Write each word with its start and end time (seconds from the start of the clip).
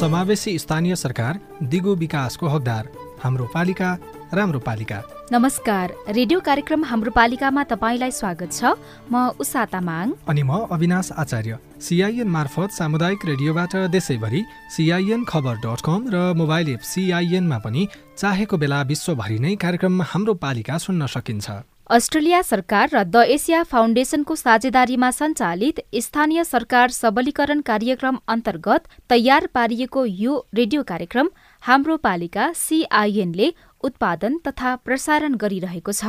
समावेशी 0.00 0.58
स्थानीय 0.58 0.96
सरकार 0.96 1.38
दिगो 1.72 1.94
विकासको 2.02 2.48
हकदार 2.48 2.88
हाम्रो 3.22 3.44
पालिका 3.54 3.96
राम्रो 4.34 4.58
पालिका। 4.58 4.96
नमस्कार 5.32 5.92
रेडियो 6.08 6.38
कार्यक्रम 6.40 6.84
हाम्रो 6.84 7.10
पालिकामा 7.10 7.62
तपाईँलाई 7.64 8.10
स्वागत 8.10 8.50
छ। 8.52 8.74
म 9.06 9.30
उषा 9.38 9.64
तामाङ। 9.70 10.12
अनि 10.26 10.42
म 10.42 10.66
अविनाश 10.66 11.12
आचार्य। 11.14 11.58
सिआइएन 11.78 12.28
मार्फत 12.28 12.70
सामुदायिक 12.72 13.26
रेडियोबाट 13.26 13.76
देशैभरि 13.94 14.42
सिआइएन 14.76 15.24
खबर 15.24 15.54
डट 15.62 15.80
कम 15.80 16.10
र 16.10 16.34
मोबाइल 16.34 16.68
एप 16.68 16.82
सिआइएनमा 16.82 17.58
पनि 17.62 17.86
चाहेको 18.18 18.56
बेला 18.58 18.82
विश्वभरि 18.82 19.38
नै 19.38 19.54
कार्यक्रम 19.56 20.02
हाम्रो 20.02 20.34
पालिका 20.34 20.78
सुन्न 20.78 21.06
सकिन्छ। 21.06 21.50
अस्ट्रेलिया 21.86 22.42
सरकार 22.42 22.88
र 22.92 23.02
द 23.06 23.30
एसिया 23.30 23.62
फाउन्डेसनको 23.62 24.34
साझेदारीमा 24.34 25.10
सञ्चालित 25.10 25.76
स्थानीय 25.96 26.44
सरकार 26.44 26.90
सबलीकरण 26.92 27.60
कार्यक्रम 27.62 28.18
अन्तर्गत 28.26 28.82
तयार 29.06 29.46
पारिएको 29.54 30.04
यो 30.04 30.34
रेडियो 30.50 30.82
कार्यक्रम 30.82 31.28
हाम्रो 31.66 31.96
पालिका 31.96 32.42
सिआइएनले 32.54 33.46
उत्पादन 33.84 34.38
तथा 34.38 34.74
प्रसारण 34.86 35.34
गरिरहेको 35.34 35.92
छ। 35.92 36.04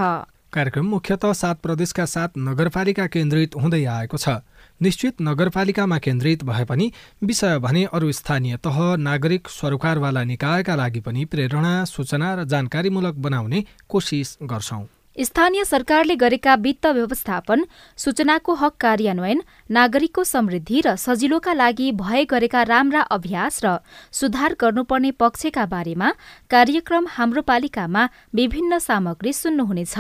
कार्यक्रम 0.53 0.85
मुख्यत 0.85 1.25
सात 1.33 1.61
प्रदेशका 1.61 2.05
सात 2.05 2.37
नगरपालिका 2.37 3.07
केन्द्रित 3.07 3.55
हुँदै 3.55 3.83
आएको 3.83 4.17
छ। 4.17 4.45
निश्चित 4.81 5.21
नगरपालिकामा 5.21 5.97
केन्द्रित 5.97 6.43
भए 6.43 6.65
पनि 6.65 6.91
विषय 7.23 7.57
भने 7.59 7.83
अरू 7.89 8.11
स्थानीय 8.11 8.57
तह 8.61 8.77
नागरिक 9.01 9.49
सरोकारवाला 9.49 10.23
निकायका 10.23 10.75
लागि 10.75 10.99
पनि 11.01 11.25
प्रेरणा 11.25 11.73
सूचना 11.85 12.33
र 12.35 12.43
जानकारीमूलक 12.45 13.15
बनाउने 13.17 13.63
कोसिस 13.89 14.37
गर्छौं। 14.43 14.83
स्थानीय 15.17 15.63
सरकारले 15.65 16.15
गरेका 16.15 16.53
वित्त 16.55 16.85
व्यवस्थापन 16.87 17.63
सूचनाको 17.97 18.53
हक 18.53 18.75
कार्यान्वयन 18.79 19.41
नागरिकको 19.71 20.23
समृद्धि 20.23 20.81
र 20.85 20.95
सजिलोका 20.95 21.53
लागि 21.53 21.91
भए 21.91 22.23
गरेका 22.25 22.61
राम्रा 22.63 23.01
अभ्यास 23.01 23.59
र 23.65 23.77
सुधार 24.13 24.55
गर्नुपर्ने 24.61 25.11
पक्षका 25.11 25.65
बारेमा 25.65 26.13
कार्यक्रम 26.49 27.07
हाम्रो 27.09 27.41
पालिकामा 27.41 28.07
विभिन्न 28.35 28.79
सामग्री 28.79 29.33
सुन्नुहुनेछ। 29.33 29.95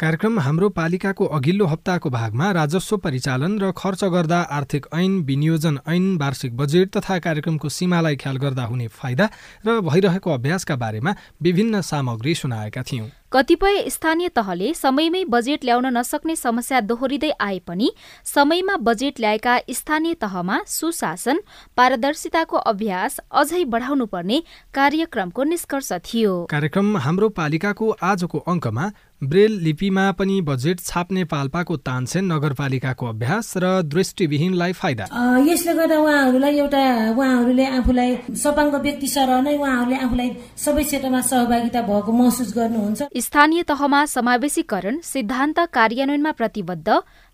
कार्यक्रम 0.00 0.38
हाम्रो 0.40 0.68
पालिकाको 0.70 1.24
अघिल्लो 1.26 1.66
हप्ताको 1.66 2.10
भागमा 2.10 2.50
राजस्व 2.52 2.96
परिचालन 2.96 3.58
र 3.58 3.72
खर्च 3.76 4.04
गर्दा 4.14 4.40
आर्थिक 4.58 4.86
ऐन 4.94 5.20
विनियोजन 5.26 5.78
ऐन 5.88 6.16
वार्षिक 6.16 6.56
बजेट 6.56 6.96
तथा 6.96 7.18
कार्यक्रमको 7.26 7.68
सीमालाई 7.68 8.16
ख्याल 8.16 8.36
गर्दा 8.38 8.64
हुने 8.64 8.88
फाइदा 8.88 9.30
र 9.66 9.80
भइरहेको 9.82 10.30
अभ्यासका 10.30 10.76
बारेमा 10.76 11.14
विभिन्न 11.42 11.80
सामग्री 11.84 12.34
सुनाएका 12.34 12.82
थियौं। 12.82 13.08
कतिपय 13.32 13.84
स्थानीय 13.88 14.28
तहले 14.28 14.72
समयमै 14.74 15.22
बजेट 15.30 15.64
ल्याउन 15.64 15.86
नसक्ने 15.96 16.34
समस्या 16.36 16.78
दोहोरिँदै 16.82 17.30
आए 17.40 17.58
पनि 17.66 17.90
समयमा 18.26 18.76
बजेट 18.82 19.20
ल्याएका 19.20 19.54
स्थानीय 19.70 20.14
तहमा 20.20 20.56
सुशासन 20.66 21.38
पारदर्शिताको 21.76 22.56
अभ्यास 22.72 23.20
अझै 23.42 23.62
बढाउनुपर्ने 23.70 24.38
कार्यक्रमको 24.74 25.44
निष्कर्ष 25.44 25.92
थियो। 26.08 26.34
कार्यक्रम 26.50 26.96
हाम्रो 27.06 27.28
पालिकाको 27.38 27.90
आजको 28.02 28.38
अङ्कमा 28.50 28.90
ब्रेल 29.22 29.52
लिपिमा 29.60 30.04
पनि 30.12 30.40
बजेट 30.40 30.80
छाप्ने 30.80 31.24
पाल्पाको 31.30 31.76
तानसेन 31.78 32.24
नगरपालिकाको 32.24 33.06
अभ्यास 33.06 33.52
र 33.56 33.82
दृष्टिविहीनलाई 33.84 34.72
फाइदा। 34.72 35.04
यसले 35.44 35.74
गर्दा 35.74 35.98
उहाँहरूलाई 36.00 36.58
एउटा 36.58 36.80
उहाँहरूले 37.12 37.66
आफूलाई 37.78 38.16
सपाङ्ग 38.32 38.74
व्यक्ति 38.80 39.06
सरह 39.06 39.40
नै 39.44 39.56
उहाँहरूले 39.56 39.96
आफूलाई 40.00 40.30
सबै 40.56 40.84
क्षेत्रमा 40.84 41.20
सहभागिता 41.20 41.82
भएको 41.84 42.12
महसुस 42.12 42.56
गर्नुहुन्छ। 42.56 43.00
स्थानीय 43.20 43.62
तहमा 43.68 44.04
समावेशीकरण 44.08 45.00
सिद्धान्त 45.04 45.58
कार्यान्वयनमा 45.68 46.32
प्रतिबद्ध 46.40 46.88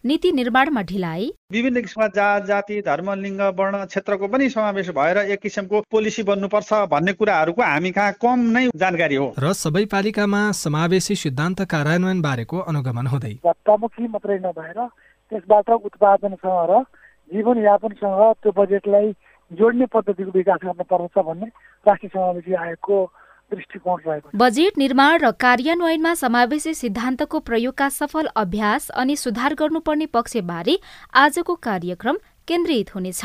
नीति 0.06 0.30
निर्माणमा 0.32 0.82
ढिलाइ। 0.82 1.24
विभिन्न 1.52 1.80
किसिमका 1.82 2.06
जात 2.16 2.44
जाति 2.46 2.80
धर्म 2.86 3.10
लिङ्ग 3.20 3.40
वर्ण 3.58 3.84
क्षेत्रको 3.84 4.26
पनि 4.28 4.48
समावेश 4.50 4.88
भएर 4.94 5.18
एक 5.34 5.40
किसिमको 5.42 5.80
पोलिसी 5.90 6.22
बन्नुपर्छ 6.22 6.72
भन्ने 6.92 7.12
कुराहरूको 7.12 7.62
हामी 7.62 7.90
कहाँ 7.90 8.12
कम 8.22 8.38
नै 8.54 8.62
जानकारी 8.76 9.16
हो। 9.16 9.26
र 9.38 9.52
सबै 9.52 9.84
पालिकामा 9.90 10.42
समावेशी 10.54 11.14
सिद्धान्त 11.16 11.62
कार्यान्वयन 11.66 12.22
बारेको 12.22 12.58
अनुगमन 12.70 13.06
हुँदै। 13.06 13.34
सत्तामुखी 13.42 14.06
मात्रै 14.06 14.38
नभएर 14.46 14.78
त्यसबाट 15.32 15.70
उत्पादनसँग 15.82 16.70
र 16.70 16.82
जीवनयापनसँग 17.30 18.22
त्यो 18.42 18.52
बजेटलाई 18.54 19.12
जोड्ने 19.50 19.86
पद्धतिको 19.90 20.30
विकास 20.38 20.60
गर्नुपर्छ 20.64 21.18
भन्ने 21.18 21.46
राष्ट्रिय 21.86 22.10
समावेशी 22.14 22.54
आयोगको 22.54 22.96
दृष्टिकोण 23.54 24.00
रहेको 24.06 24.38
बजेट 24.38 24.78
निर्माण 24.78 25.18
र 25.22 25.30
कार्यान्वयनमा 25.40 26.14
समावेशी 26.14 26.74
सिद्धान्तको 26.74 27.38
प्रयोगका 27.40 27.88
सफल 27.88 28.26
अभ्यास 28.36 28.88
अनि 28.90 29.16
सुधार 29.16 29.54
गर्नुपर्ने 29.54 30.06
पक्षबारे 30.14 30.78
आजको 31.14 31.54
कार्यक्रम 31.62 32.16
केन्द्रित 32.48 32.94
हुनेछ। 32.94 33.22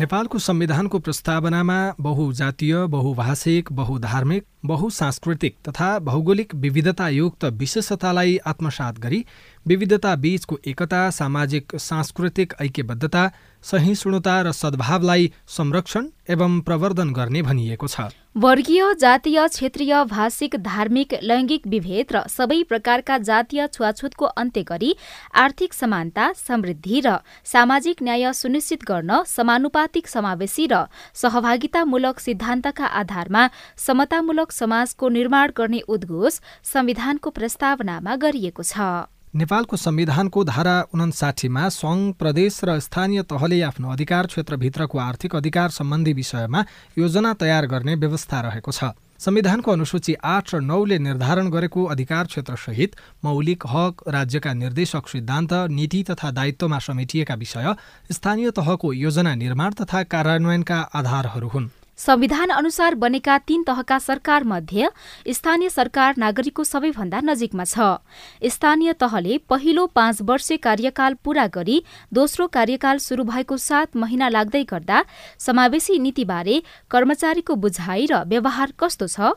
नेपालको 0.00 0.38
संविधानको 0.38 0.98
प्रस्तावनामा 0.98 1.76
बहुजातीय 2.00 2.74
बहुभाषिक 2.86 3.72
बहुधार्मिक 3.72 4.44
बहुसांस्कृतिक 4.64 5.56
तथा 5.68 5.88
भौगोलिक 5.98 6.54
विविधतायुक्त 6.54 7.44
विशेषतालाई 7.60 8.36
आत्मसात 8.46 8.98
गरी 8.98 9.24
विविधता 9.66 10.14
बीचको 10.16 10.56
एकता 10.66 11.08
सामाजिक 11.10 11.76
सांस्कृतिक 11.80 12.52
ऐक्यबद्धता 12.60 13.28
सहिष्णुता 13.64 14.40
र 14.42 14.52
सद्भावलाई 14.52 15.30
संरक्षण 15.48 16.06
एवं 16.30 16.60
प्रवर्धन 16.60 17.10
गर्ने 17.12 17.42
भनिएको 17.42 17.86
छ। 17.86 18.00
वर्गीय 18.36 18.82
जातीय 18.94 19.46
क्षेत्रीय 19.48 19.94
भाषिक 20.04 20.54
धार्मिक 20.62 21.14
लैङ्गिक 21.22 21.66
विभेद 21.66 22.12
र 22.12 22.22
सबै 22.28 22.62
प्रकारका 22.62 23.18
जातीय 23.20 23.66
छुवाछुतको 23.68 24.26
अन्त्य 24.36 24.62
गरी 24.62 24.92
आर्थिक 25.34 25.74
समानता 25.74 26.32
समृद्धि 26.38 27.00
र 27.06 27.16
सामाजिक 27.44 28.02
न्याय 28.02 28.32
सुनिश्चित 28.32 28.84
गर्न 28.84 29.22
समानुपातिक 29.26 30.08
समावेशी 30.08 30.66
र 30.66 30.84
सहभागितामूलक 31.16 32.20
सिद्धान्तका 32.20 32.86
आधारमा 33.02 33.48
समतामूलक 33.78 34.52
समाजको 34.52 35.08
निर्माण 35.18 35.58
गर्ने 35.58 35.80
उद्घोष 35.88 36.40
संविधानको 36.64 37.30
प्रस्तावनामा 37.30 38.16
गरिएको 38.22 38.62
छ। 38.64 39.10
नेपालको 39.34 39.76
संविधानको 39.76 40.44
धारा 40.44 40.76
उनासाठीमा 40.94 41.68
सङ्घ 41.68 42.14
प्रदेश 42.14 42.60
र 42.64 42.78
स्थानीय 42.80 43.22
तहले 43.22 43.60
आफ्नो 43.62 43.90
अधिकार 43.92 44.26
क्षेत्रभित्रको 44.26 44.98
आर्थिक 44.98 45.34
अधिकार 45.36 45.70
सम्बन्धी 45.70 46.12
विषयमा 46.12 46.64
योजना 46.98 47.32
तयार 47.34 47.66
गर्ने 47.66 47.94
व्यवस्था 47.94 48.40
रहेको 48.40 48.72
छ। 48.72 48.96
संविधानको 49.18 49.72
अनुसूची 49.72 50.14
आठ 50.24 50.54
र 50.54 50.60
नौले 50.60 50.98
निर्धारण 50.98 51.50
गरेको 51.50 51.84
अधिकार 51.84 52.26
क्षेत्रसहित 52.26 52.96
मौलिक 53.24 53.66
हक 53.66 54.02
राज्यका 54.08 54.52
निर्देशक 54.52 55.08
सिद्धान्त 55.08 55.52
नीति 55.52 56.02
तथा 56.10 56.30
दायित्वमा 56.30 56.78
समेटिएका 56.78 57.34
विषय 57.34 57.74
स्थानीय 58.12 58.50
तहको 58.50 58.92
योजना 58.92 59.34
निर्माण 59.34 59.72
तथा 59.72 60.02
कार्यान्वयनका 60.02 60.78
आधारहरू 60.94 61.48
हुन्। 61.48 61.68
संविधान 61.98 62.48
अनुसार 62.50 62.94
बनेका 62.94 63.36
तीन 63.38 63.62
तहका 63.62 63.98
सरकार 63.98 64.44
मध्ये 64.44 64.88
स्थानीय 65.32 65.68
सरकार 65.68 66.14
नागरिकको 66.18 66.64
सबैभन्दा 66.64 67.20
नजिकमा 67.24 67.64
छ। 67.64 67.98
स्थानीय 68.44 68.92
तहले 68.92 69.38
पहिलो 69.48 69.86
पाँच 69.86 70.22
वर्षे 70.22 70.56
कार्यकाल 70.58 71.14
पूरा 71.24 71.46
गरी 71.46 71.82
दोस्रो 72.12 72.46
कार्यकाल 72.48 72.98
शुरू 72.98 73.24
भएको 73.24 73.56
सात 73.56 73.96
महिना 73.96 74.28
लाग्दै 74.28 74.62
गर्दा 74.64 75.04
समावेशी 75.40 75.98
नीतिबारे 75.98 76.62
कर्मचारीको 76.90 77.54
बुझाइ 77.56 78.06
र 78.06 78.22
व्यवहार 78.28 78.72
कस्तो 78.76 79.06
छ? 79.08 79.32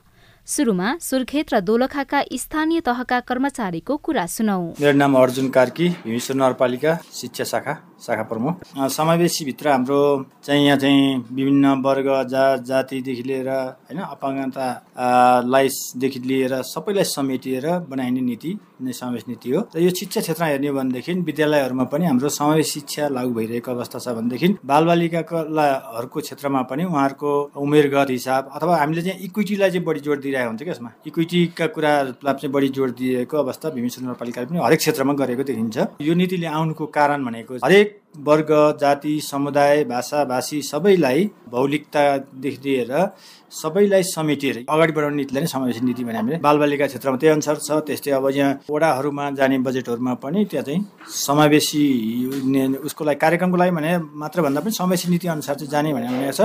सुरुमा 0.48 0.98
सुर्खेत 1.00 1.54
र 1.54 1.60
दोलखाका 1.62 2.24
स्थानीय 2.36 2.80
तहका 2.82 3.20
कर्मचारीको 3.24 3.98
कुरा 3.98 4.26
सुनौ। 4.28 4.62
मेरो 4.82 4.98
नाम 4.98 5.16
अर्जुन 5.16 5.50
कार्की 5.50 5.88
नगरपालिका 6.06 6.98
शिक्षा 7.14 7.44
शाखा। 7.44 7.74
शाखा 8.06 8.24
प्रमुख 8.32 8.54
समावेशीभित्र 8.90 9.70
हाम्रो 9.70 10.26
चाहिँ 10.44 10.66
यहाँ 10.66 10.78
चाहिँ 10.78 11.18
विभिन्न 11.32 11.74
वर्ग 11.86 12.08
जात 12.30 12.64
जातिदेखि 12.70 13.24
लिएर 13.24 13.50
होइन 13.50 14.00
अपाङ्गतालाईदेखि 14.00 16.20
लिएर 16.20 16.62
सबैलाई 16.64 17.04
समेटिएर 17.06 17.68
बनाइने 17.90 18.22
नीति 18.22 18.58
नै 18.82 18.92
समावेश 18.94 19.24
नीति 19.28 19.50
हो। 19.52 19.62
र 19.76 19.80
यो 19.84 19.90
शिक्षा 20.00 20.22
क्षेत्रमा 20.22 20.48
हेर्ने 20.50 20.68
हो 20.68 20.74
भनेदेखि 20.76 21.14
विद्यालयहरूमा 21.30 21.84
पनि 21.92 22.06
हाम्रो 22.06 22.30
समावेश 22.30 22.74
शिक्षा 22.74 23.08
लागू 23.12 23.34
भइरहेको 23.36 23.72
अवस्था 23.72 24.00
छ 24.00 24.08
भनेदेखि 24.16 24.48
बालबालिकाको 24.66 26.20
क्षेत्रमा 26.20 26.62
पनि 26.72 26.84
उहाँहरूको 26.84 27.52
उमेरगत 27.60 28.10
हिसाब 28.10 28.50
अथवा 28.56 28.78
हामीले 28.80 29.02
चाहिँ 29.02 29.20
इक्विटीलाई 29.28 29.70
चाहिँ 29.70 29.86
बढी 29.86 30.00
जोड 30.00 30.22
दिइरहेको 30.22 30.50
हुन्छ 30.50 30.64
क्या 30.64 30.74
यसमा। 30.74 30.92
इक्विटीका 31.08 31.68
कुरालाई 31.76 32.14
चाहिँ 32.24 32.52
बढी 32.56 32.70
जोड 32.78 32.90
दिएको 32.96 33.38
अवस्था 33.38 33.70
भीमेश्वर 33.76 34.04
नगरपालिकाले 34.06 34.48
पनि 34.48 34.60
हरेक 34.64 34.80
क्षेत्रमा 34.80 35.14
गरेको 35.22 35.44
देखिन्छ। 35.44 35.78
यो 36.02 36.14
नीतिले 36.16 36.48
आउनुको 36.48 36.86
कारण 36.88 37.26
भनेको 37.26 37.56
हरेक 37.66 37.89
it 37.90 38.09
वर्ग 38.16 38.52
जाति 38.82 39.20
समुदाय 39.24 39.84
भाषा 39.86 40.24
भाषी 40.26 40.62
सबैलाई 40.64 41.30
भौलिकतादेखि 41.52 42.60
लिएर 42.64 42.92
सबैलाई 43.52 44.04
समेटेर 44.06 44.58
अगाडि 44.70 44.94
बढाउने 44.94 45.16
नीतिलाई 45.16 45.42
नै 45.42 45.48
समावेशी 45.48 45.82
नीति 45.86 46.04
भने 46.04 46.18
हामीले 46.18 46.38
बालबालिका 46.38 46.88
क्षेत्रमा 46.88 47.18
त्यही 47.18 47.34
अनुसार 47.34 47.56
छ। 47.58 47.72
त्यस्तै 47.88 48.12
अब 48.12 48.30
यहाँ 48.30 48.60
वडाहरूमा 48.70 49.30
जाने 49.40 49.58
बजेटहरूमा 49.66 50.14
पनि 50.22 50.46
त्यहाँ 50.46 50.66
चाहिँ 50.66 50.86
समावेशी 51.10 51.84
उसको 52.86 53.06
लागि 53.06 53.20
कार्यक्रमको 53.20 53.58
लागि 53.58 53.72
भने 53.72 53.98
मात्र 54.22 54.42
भन्दा 54.42 54.62
पनि 54.62 54.72
समावेशी 54.72 55.10
नीति 55.10 55.28
अनुसार 55.28 55.56
चाहिँ 55.56 55.72
जाने 55.72 55.94
भने 55.94 56.08
भनेको 56.08 56.34
छ 56.38 56.42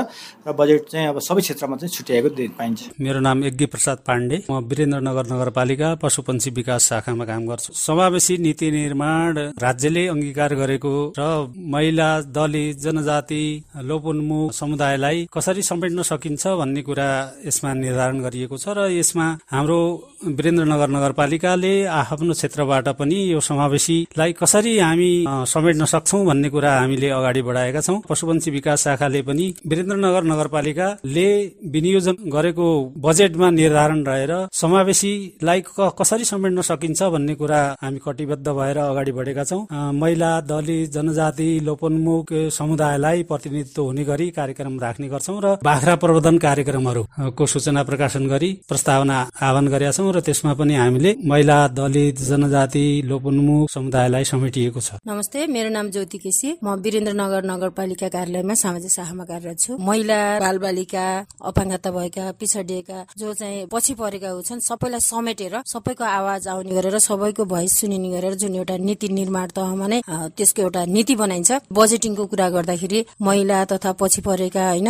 र 0.48 0.52
बजेट 0.52 0.88
चाहिँ 0.88 1.08
अब 1.08 1.18
सबै 1.20 1.40
क्षेत्रमा 1.44 1.76
चाहिँ 1.76 1.92
छुट्याएको 1.92 2.28
पाइन्छ। 2.56 2.80
मेरो 3.00 3.20
नाम 3.20 3.44
यज्ञ 3.44 3.66
प्रसाद 3.66 3.98
पाण्डे। 4.06 4.36
म 4.50 4.64
वीरेन्द्रनगर 4.64 5.24
नगरपालिका 5.32 5.94
पशुपन्छी 6.00 6.50
विकास 6.56 6.88
शाखामा 6.88 7.24
काम 7.24 7.42
गर्छु। 7.46 7.72
समावेशी 7.76 8.38
नीति 8.38 8.70
निर्माण 8.70 9.38
राज्यले 9.60 10.06
अङ्गीकार 10.08 10.54
गरेको 10.56 10.94
र 11.18 11.52
महिला 11.54 12.08
दलित 12.36 12.78
जनजाति 12.80 13.42
लोपोन्मुख 13.88 14.52
समुदायलाई 14.52 15.26
कसरी 15.34 15.62
समेट्न 15.62 16.02
सकिन्छ 16.02 16.46
भन्ने 16.60 16.82
कुरा 16.82 17.08
यसमा 17.46 17.72
निर्धारण 17.74 18.20
गरिएको 18.22 18.56
छ 18.58 18.74
र 18.76 18.88
यसमा 18.90 19.26
हाम्रो 19.52 19.78
वीरेन्द्रनगर 20.26 20.88
नगरपालिकाले 20.90 21.74
आफ्नो 22.00 22.32
क्षेत्रबाट 22.34 22.88
पनि 22.98 23.18
यो 23.32 23.40
समावेशीलाई 23.40 24.32
कसरी 24.40 24.72
हामी 24.78 25.10
समेट्न 25.54 25.84
सक्छौ 25.94 26.24
भन्ने 26.24 26.48
कुरा 26.50 26.72
हामीले 26.78 27.08
अगाडि 27.10 27.42
बढाएका 27.48 27.80
छौँ। 27.80 28.00
पशुपन्छी 28.08 28.50
विकास 28.50 28.84
शाखाले 28.84 29.22
पनि 29.22 29.46
वीरेन्द्रनगर 29.66 30.24
नगरपालिकाले 30.32 31.28
विनियोजन 31.74 32.16
गरेको 32.34 32.68
बजेटमा 33.06 33.50
निर्धारण 33.50 34.04
रहेर 34.06 34.32
समावेशीलाई 34.60 35.62
कसरी 36.00 36.24
समेट्न 36.24 36.62
सकिन्छ 36.70 37.02
भन्ने 37.14 37.34
कुरा 37.36 37.60
हामी 37.82 38.00
कटिबद्ध 38.06 38.46
भएर 38.50 38.78
अगाडि 38.80 39.12
बढेका 39.12 39.44
छौँ। 39.44 39.62
महिला 39.94 40.30
दलित 40.50 40.90
जनजाति 40.92 41.43
लोपोन्मुख 41.66 42.32
समुदायलाई 42.56 43.22
प्रतिनिधित्व 43.30 43.82
हुने 43.82 44.04
गरी 44.04 44.26
कार्यक्रम 44.38 44.78
राख्ने 44.80 45.08
गर्छौँ 45.08 45.40
र 45.44 45.46
बाख्रा 45.64 45.94
प्रवर्धन 46.02 46.36
कार्यक्रमहरूको 46.38 47.46
सूचना 47.46 47.82
प्रकाशन 47.84 48.26
गरी 48.28 48.50
प्रस्तावना 48.68 49.18
आह्वान 49.40 49.66
गरेका 49.68 49.92
छौँ 49.92 50.12
र 50.12 50.20
त्यसमा 50.26 50.52
पनि 50.60 50.74
हामीले 50.74 51.10
महिला 51.24 51.58
दलित 51.78 52.20
जनजाति 52.20 52.84
लोपोन्मुख 53.10 53.70
समुदायलाई 53.70 54.24
समेटिएको 54.24 54.80
छ। 54.80 54.98
नमस्ते 55.06 55.46
मेरो 55.46 55.70
नाम 55.70 55.90
ज्योति 55.90 56.18
केसी। 56.18 56.48
म 56.64 56.74
वीरेन्द्रनगर 56.84 57.42
नगरपालिका 57.44 58.08
कार्यालयमा 58.08 58.54
सामाजिक 58.54 58.90
शाखामा 58.90 59.24
कार्यरत 59.24 59.58
छु। 59.60 59.76
महिला 59.80 60.18
बालबालिका 60.40 61.04
अपाङ्गता 61.50 61.90
भएका 61.90 62.24
पिछडिएका 62.40 62.98
जो 63.18 63.32
चाहिँ 63.34 63.66
पछि 63.72 63.94
परेका 63.94 64.28
छन् 64.42 64.60
सबैलाई 64.60 65.00
समेटेर 65.02 65.54
सबैको 65.64 66.04
आवाज 66.04 66.48
आउने 66.48 66.72
गरेर 66.74 66.98
सबैको 67.00 67.44
भोइस 67.44 67.72
सुनिने 67.80 68.08
गरेर 68.14 68.34
जुन 68.42 68.54
एउटा 68.56 68.76
नीति 68.88 69.08
निर्माण 69.18 69.48
तहमा 69.56 69.86
नै 69.86 70.00
त्यसको 70.08 70.62
एउटा 70.62 70.84
नीति 70.94 71.14
बनाइन्छ 71.34 71.60
बजेटिङको 71.72 72.24
कुरा 72.26 72.48
गर्दाखेरि 72.50 73.04
महिला 73.22 73.58
तथा 73.72 73.92
पछि 74.00 74.20
परेका 74.22 74.64
होइन 74.68 74.88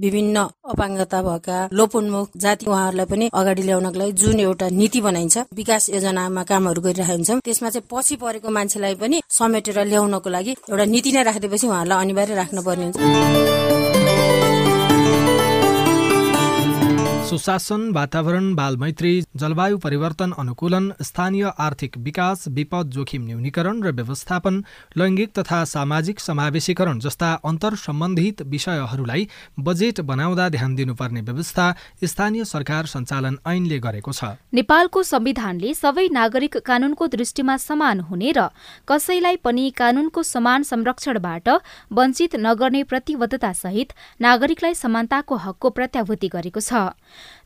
विभिन्न 0.00 0.36
अपाङ्गता 0.72 1.22
भएका 1.22 1.58
लोपोन्मुख 1.72 2.28
जाति 2.36 2.66
उहाँहरूलाई 2.66 3.06
पनि 3.06 3.30
अगाडि 3.32 3.62
ल्याउनको 3.62 3.98
लागि 3.98 4.12
जुन 4.20 4.40
एउटा 4.40 4.68
नीति 4.80 5.00
बनाइन्छ 5.00 5.36
विकास 5.54 5.88
योजनामा 5.90 6.42
कामहरू 6.50 6.80
गरिरहेका 6.82 7.14
हुन्छौँ 7.14 7.40
त्यसमा 7.40 7.70
चाहिँ 7.70 7.88
पछि 7.92 8.16
परेको 8.22 8.48
मान्छेलाई 8.50 8.94
पनि 9.02 9.22
समेटेर 9.30 9.84
ल्याउनको 9.84 10.28
लागि 10.30 10.52
एउटा 10.70 10.84
नीति 10.94 11.10
नै 11.12 11.22
राखिदिएपछि 11.24 11.66
उहाँहरूलाई 11.66 12.04
अनिवार्य 12.04 12.34
राख्नुपर्ने 12.34 12.86
हुन्छ। 12.86 13.77
सुशासन 17.28 17.82
वातावरण 17.94 18.54
बालमैत्री 18.54 19.10
जलवायु 19.40 19.78
परिवर्तन 19.78 20.30
अनुकूलन 20.38 20.84
स्थानीय 21.02 21.44
आर्थिक 21.60 21.96
विकास 22.04 22.44
विपद 22.48 22.90
जोखिम 22.90 23.24
न्यूनीकरण 23.24 23.82
र 23.84 23.90
व्यवस्थापन 23.92 24.62
लैङ्गिक 24.96 25.32
तथा 25.38 25.58
सामाजिक 25.72 26.20
समावेशीकरण 26.20 26.98
जस्ता 26.98 27.32
अन्तर 27.44 27.74
सम्बन्धित 27.78 28.40
विषयहरूलाई 28.54 29.26
बजेट 29.60 30.00
बनाउँदा 30.10 30.48
ध्यान 30.48 30.74
दिनुपर्ने 30.74 31.20
व्यवस्था 31.22 31.66
स्थानीय 32.04 32.44
सरकार 32.46 32.86
सञ्चालन 32.86 33.36
ऐनले 33.46 33.78
गरेको 33.78 34.12
छ। 34.12 34.32
नेपालको 34.54 35.02
संविधानले 35.04 35.74
सबै 35.74 36.06
नागरिक 36.10 36.56
कानूनको 36.64 37.06
दृष्टिमा 37.08 37.56
समान 37.58 38.00
हुने 38.08 38.32
र 38.38 38.48
कसैलाई 38.88 39.36
पनि 39.44 39.68
कानूनको 39.76 40.22
समान 40.24 40.62
संरक्षणबाट 40.70 41.48
वञ्चित 41.92 42.40
नगर्ने 42.40 42.82
प्रतिबद्धतासहित 42.88 43.92
नागरिकलाई 44.20 44.74
समानताको 44.76 45.36
हकको 45.44 45.70
प्रत्याभूति 45.76 46.28
गरेको 46.30 46.60
छ। 46.62 46.96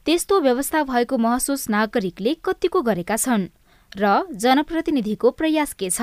त्यस्तो 0.04 0.40
व्यवस्था 0.40 0.82
भएको 0.82 1.18
महसुस 1.18 1.70
नागरिकले 1.70 2.34
कतिको 2.44 2.82
गरेका 2.82 3.16
छन् 3.16 3.48
र 3.92 4.24
जनप्रतिनिधिको 4.32 5.30
प्रयास 5.30 5.72
के 5.72 5.90
छ? 5.90 6.02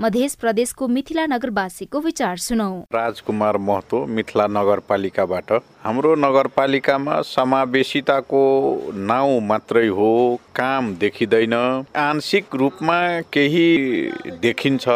मध्य 0.00 0.28
प्रदेशको 0.40 0.88
मिथिला 0.88 1.26
नगरवासीको 1.26 2.00
विचार 2.00 2.36
सुनौ। 2.36 2.70
राजकुमार 2.92 3.56
महतो 3.56 4.06
मिथिला 4.06 4.46
नगरपालिकाबाट। 4.46 5.52
हाम्रो 5.82 6.14
नगरपालिकामा 6.14 7.20
समावेशिताको 7.22 8.42
नाउँ 8.94 9.40
मात्रै 9.46 9.86
हो 9.86 10.40
काम 10.56 10.94
देखिँदैन। 10.94 11.54
आंशिक 11.96 12.54
रूपमा 12.54 13.20
केही 13.20 13.68
देखिन्छ। 14.42 14.88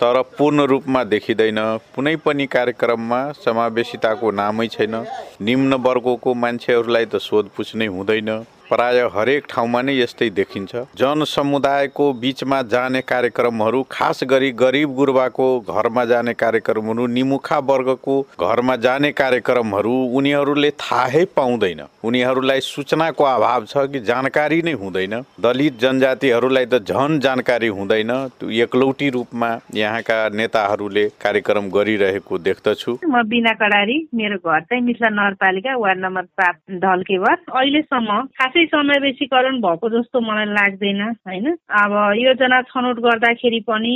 तर 0.00 0.20
पूर्ण 0.38 0.64
रूपमा 0.64 1.02
देखिँदैन। 1.04 1.58
कुनै 1.94 2.14
पनि 2.24 2.46
कार्यक्रममा 2.46 3.20
समावेशिताको 3.44 4.30
नामै 4.30 4.66
छैन। 4.68 4.94
निम्न 5.40 5.74
वर्गको 5.86 6.34
मान्छेहरूलाई 6.34 7.04
त 7.04 7.16
सोधपुछ 7.20 7.74
नै 7.76 7.86
हुँदैन। 7.86 8.30
प्राय 8.70 8.98
हरेक 9.14 9.46
ठाउँमा 9.50 9.80
नै 9.82 9.94
यस्तै 9.94 10.28
देखिन्छ। 10.30 10.82
जनसमुदायको 10.96 12.12
बिचमा 12.20 12.60
जाने 12.70 13.00
कार्यक्रमहरू 13.04 13.82
खास 13.90 14.22
गरी 14.30 14.50
गरिब 14.54 14.94
गुरुबाको 14.94 15.48
घरमा 15.68 16.04
जाने 16.04 16.34
कार्यक्रमहरू 16.34 17.06
निमुखा 17.08 17.58
वर्गको 17.70 18.20
घरमा 18.40 18.76
जाने 18.84 19.10
कार्यक्रमहरू 19.12 19.94
उनीहरूले 20.16 20.70
थाहै 20.80 21.24
पाउँदैन। 21.36 21.82
उनीहरूलाई 22.04 22.60
सूचनाको 22.62 23.24
अभाव 23.26 23.64
छ 23.64 23.86
कि 23.92 24.00
जानकारी 24.02 24.60
नै 24.62 24.72
हुँदैन। 24.82 25.14
दलित 25.40 25.78
जनजातिहरूलाई 25.80 26.66
त 26.66 26.82
झन 26.86 27.18
जानकारी 27.20 27.68
हुँदैन। 27.70 28.12
एकलौटी 28.60 29.08
रूपमा 29.10 29.50
यहाँका 29.74 30.18
नेताहरूले 30.34 31.04
कार्यक्रम 31.20 31.68
गरिरहेको 31.70 32.38
देख्दछु। 32.40 32.98
म 33.04 33.22
बिना 33.26 33.52
कडारी 33.60 33.98
मेरो 34.14 34.36
घर 34.38 34.60
चाहिँ 34.62 34.82
मिथिला 34.84 35.08
नगरपालिका 35.10 35.76
वार्ड 35.76 35.98
नम्बर 35.98 36.24
सात 36.38 36.56
ढल्केवर 36.84 37.36
अहिलेसम्म 37.50 38.20
खासै 38.38 38.59
समावेशीकरण 38.66 39.60
भएको 39.60 39.88
जस्तो 39.90 40.20
मलाई 40.20 40.46
लाग्दैन 40.52 41.02
होइन? 41.26 41.46
अब 41.70 41.92
योजना 42.16 42.60
छनौट 42.70 42.98
गर्दाखेरि 43.00 43.60
पनि 43.68 43.94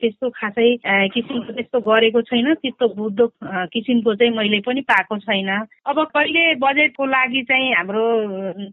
त्यस्तो 0.00 0.30
खासै 0.30 0.68
किसिमको 1.14 1.52
त्यस्तो 1.52 1.80
गरेको 1.80 2.20
छैन। 2.22 2.54
त्यस्तो 2.54 2.88
बुझ्दो 2.94 3.26
किसिमको 3.72 4.14
चाहिँ 4.14 4.32
मैले 4.36 4.60
पनि 4.66 4.80
पाएको 4.90 5.18
छैन। 5.18 5.50
अब 5.86 5.98
कहिले 6.14 6.54
बजेटको 6.60 7.04
लागि 7.06 7.42
चाहिँ 7.48 7.72
हाम्रो 7.74 8.04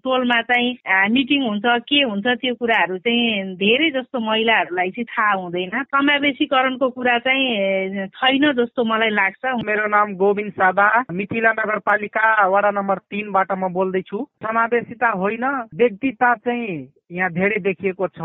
टोलमा 0.03 0.41
चाहिँ 0.41 0.69
मिटिङ 1.11 1.41
हुन्छ 1.47 1.65
के 1.89 2.01
हुन्छ 2.01 2.27
त्यो 2.27 2.53
कुराहरू 2.55 2.97
चाहिँ 2.97 3.55
धेरै 3.55 3.89
जस्तो 3.97 4.19
महिलाहरूलाई 4.19 4.89
चाहिँ 4.91 5.05
थाहा 5.11 5.33
हुँदैन। 5.41 5.83
समावेशीकरणको 5.83 6.89
कुरा 6.89 7.17
चाहिँ 7.19 8.07
छैन 8.07 8.51
जस्तो 8.59 8.83
मलाई 8.83 9.09
लाग्छ। 9.09 9.43
मेरो 9.65 9.87
नाम 9.87 10.15
गोविन्द 10.15 10.51
सादा 10.51 10.87
मिथिला 11.11 11.51
नगरपालिका 11.59 12.25
वडा 12.47 12.71
नम्बर 12.71 12.97
तिनबाट 13.11 13.51
म 13.51 13.71
बोल्दैछु। 13.73 14.17
समावेशिता 14.43 15.09
होइन 15.21 15.45
व्यक्तिता 15.75 16.33
चाहिँ 16.35 16.87
यहाँ 17.11 17.29
धेरै 17.29 17.59
देखिएको 17.61 18.07
छ। 18.07 18.19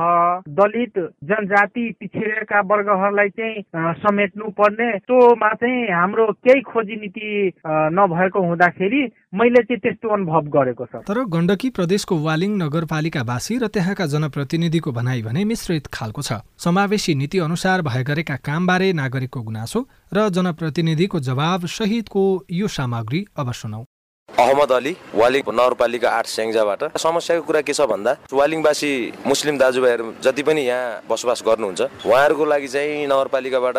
दलित 0.48 0.98
जनजाति 1.28 1.84
पिछडिएका 2.00 2.60
वर्गहरूलाई 2.70 3.28
चाहिँ 3.28 3.62
समेट्नु 4.02 4.50
पर्ने 4.58 4.90
त्योमा 5.02 5.48
चाहिँ 5.54 5.86
हाम्रो 5.90 6.26
केही 6.46 6.60
खोजी 6.62 6.96
नीति 6.96 7.30
नभएको 7.66 8.42
हुँदाखेरि 8.46 9.02
मैले 9.34 9.62
चाहिँ 9.62 9.80
त्यस्तो 9.80 10.08
अनुभव 10.08 10.50
गरेको 10.56 10.86
छ। 10.86 11.02
तर 11.02 11.18
गण्डकी 11.26 11.70
प्रदेशको 11.70 12.18
वालिङ 12.22 12.56
नगरपालिकावासी 12.62 13.58
र 13.58 13.66
त्यहाँका 13.74 14.06
जनप्रतिनिधिको 14.14 14.92
भनाइ 14.92 15.22
भने 15.22 15.44
मिश्रित 15.44 15.90
खालको 15.90 16.22
छ। 16.22 16.40
समावेशी 16.58 17.14
नीति 17.14 17.38
अनुसार 17.42 17.82
भए 17.82 18.02
गरेका 18.06 18.36
कामबारे 18.46 18.92
नागरिकको 19.02 19.42
गुनासो 19.42 19.80
र 20.14 20.28
जनप्रतिनिधिको 20.30 21.20
जवाब 21.26 21.66
सहितको 21.74 22.24
यो 22.52 22.68
सामग्री 22.70 23.24
अब 23.36 23.52
सुनौ 23.52 23.84
अहमद 24.38 24.72
अली 24.72 24.92
वालिङ 25.14 25.42
नगरपालिका 25.50 26.08
आठ 26.10 26.26
स्याङ्जाबाट। 26.26 26.80
समस्याको 27.00 27.42
कुरा 27.46 27.60
के 27.64 27.72
छ 27.72 27.80
भन्दा 27.88 28.12
वालिङवासी 28.32 28.92
मुस्लिम 29.26 29.58
दाजुभाइहरू 29.58 30.12
जति 30.24 30.42
पनि 30.42 30.62
यहाँ 30.62 31.08
बसोबास 31.08 31.42
गर्नुहुन्छ 31.46 31.80
उहाँहरूको 32.04 32.44
लागि 32.44 32.68
चाहिँ 32.68 33.06
नगरपालिकाबाट 33.08 33.76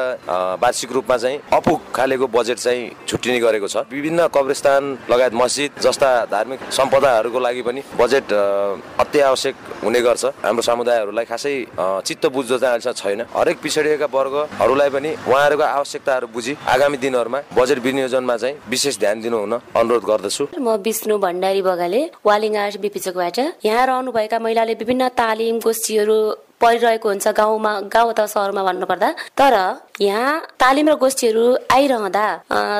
वार्षिक 0.63 0.91
रूपमा 0.91 1.17
चाहिँ 1.17 1.39
अपुग 1.53 1.79
खालेको 1.93 2.27
बजेट 2.27 2.57
चाहिँ 2.57 3.05
छुट्टिने 3.07 3.39
गरेको 3.39 3.67
छ। 3.67 3.85
विभिन्न 3.93 4.27
कब्रस्तान 4.33 4.83
लगायत 5.11 5.33
मस्जिद 5.37 5.71
जस्ता 5.77 6.09
धार्मिक 6.33 6.59
सम्पदाहरूको 6.73 7.39
लागि 7.39 7.61
पनि 7.61 7.81
बजेट 8.01 8.33
अत्यावश्यक 8.33 9.55
हुने 9.83 10.01
गर्छ। 10.01 10.25
हाम्रो 10.41 10.61
समुदायहरूलाई 10.61 11.25
खासै 11.25 11.53
चित्त 12.01 12.25
बुझ्दो 12.33 12.57
चाहिँ 12.57 12.81
अहिलेसम्म 12.81 12.97
छैन। 12.97 13.21
हरेक 13.29 13.57
पिछडिएका 13.61 14.09
वर्गहरूलाई 14.09 14.89
पनि 14.89 15.09
उहाँहरूको 15.21 15.63
आवश्यकताहरू 15.63 16.27
बुझी 16.33 16.57
आगामी 16.65 16.97
दिनहरूमा 16.97 17.39
बजेट 17.53 17.79
विनियोजनमा 17.85 18.37
चाहिँ 18.37 18.55
विशेष 18.69 18.99
ध्यान 18.99 19.21
दिनु 19.21 19.37
हुन 19.37 19.53
अनुरोध 19.53 20.03
गर्दछु। 20.03 20.46
म 20.55 20.75
विष्णु 20.85 21.17
भण्डारी 21.17 21.61
बगाले 21.61 22.01
वालिङ 22.25 22.55
बिपिचकबाट 22.81 23.39
यहाँ 23.65 23.85
रहनुभएका 23.87 24.39
महिलाले 24.39 24.73
विभिन्न 24.81 25.07
तालिम 25.19 25.59
गोष्ठीहरू 25.65 26.17
परिरहेको 26.61 27.09
हुन्छ 27.09 27.27
गाउँमा 27.37 27.71
गाउँ 27.93 28.09
अथवा 28.13 28.25
सहरमा 28.25 28.63
भन्नुपर्दा। 28.63 29.09
तर 29.39 29.53
यहाँ 29.99 30.39
तालिम 30.59 30.89
र 30.89 30.93
गोष्ठीहरू 30.95 31.43
आइरहँदा 31.71 32.25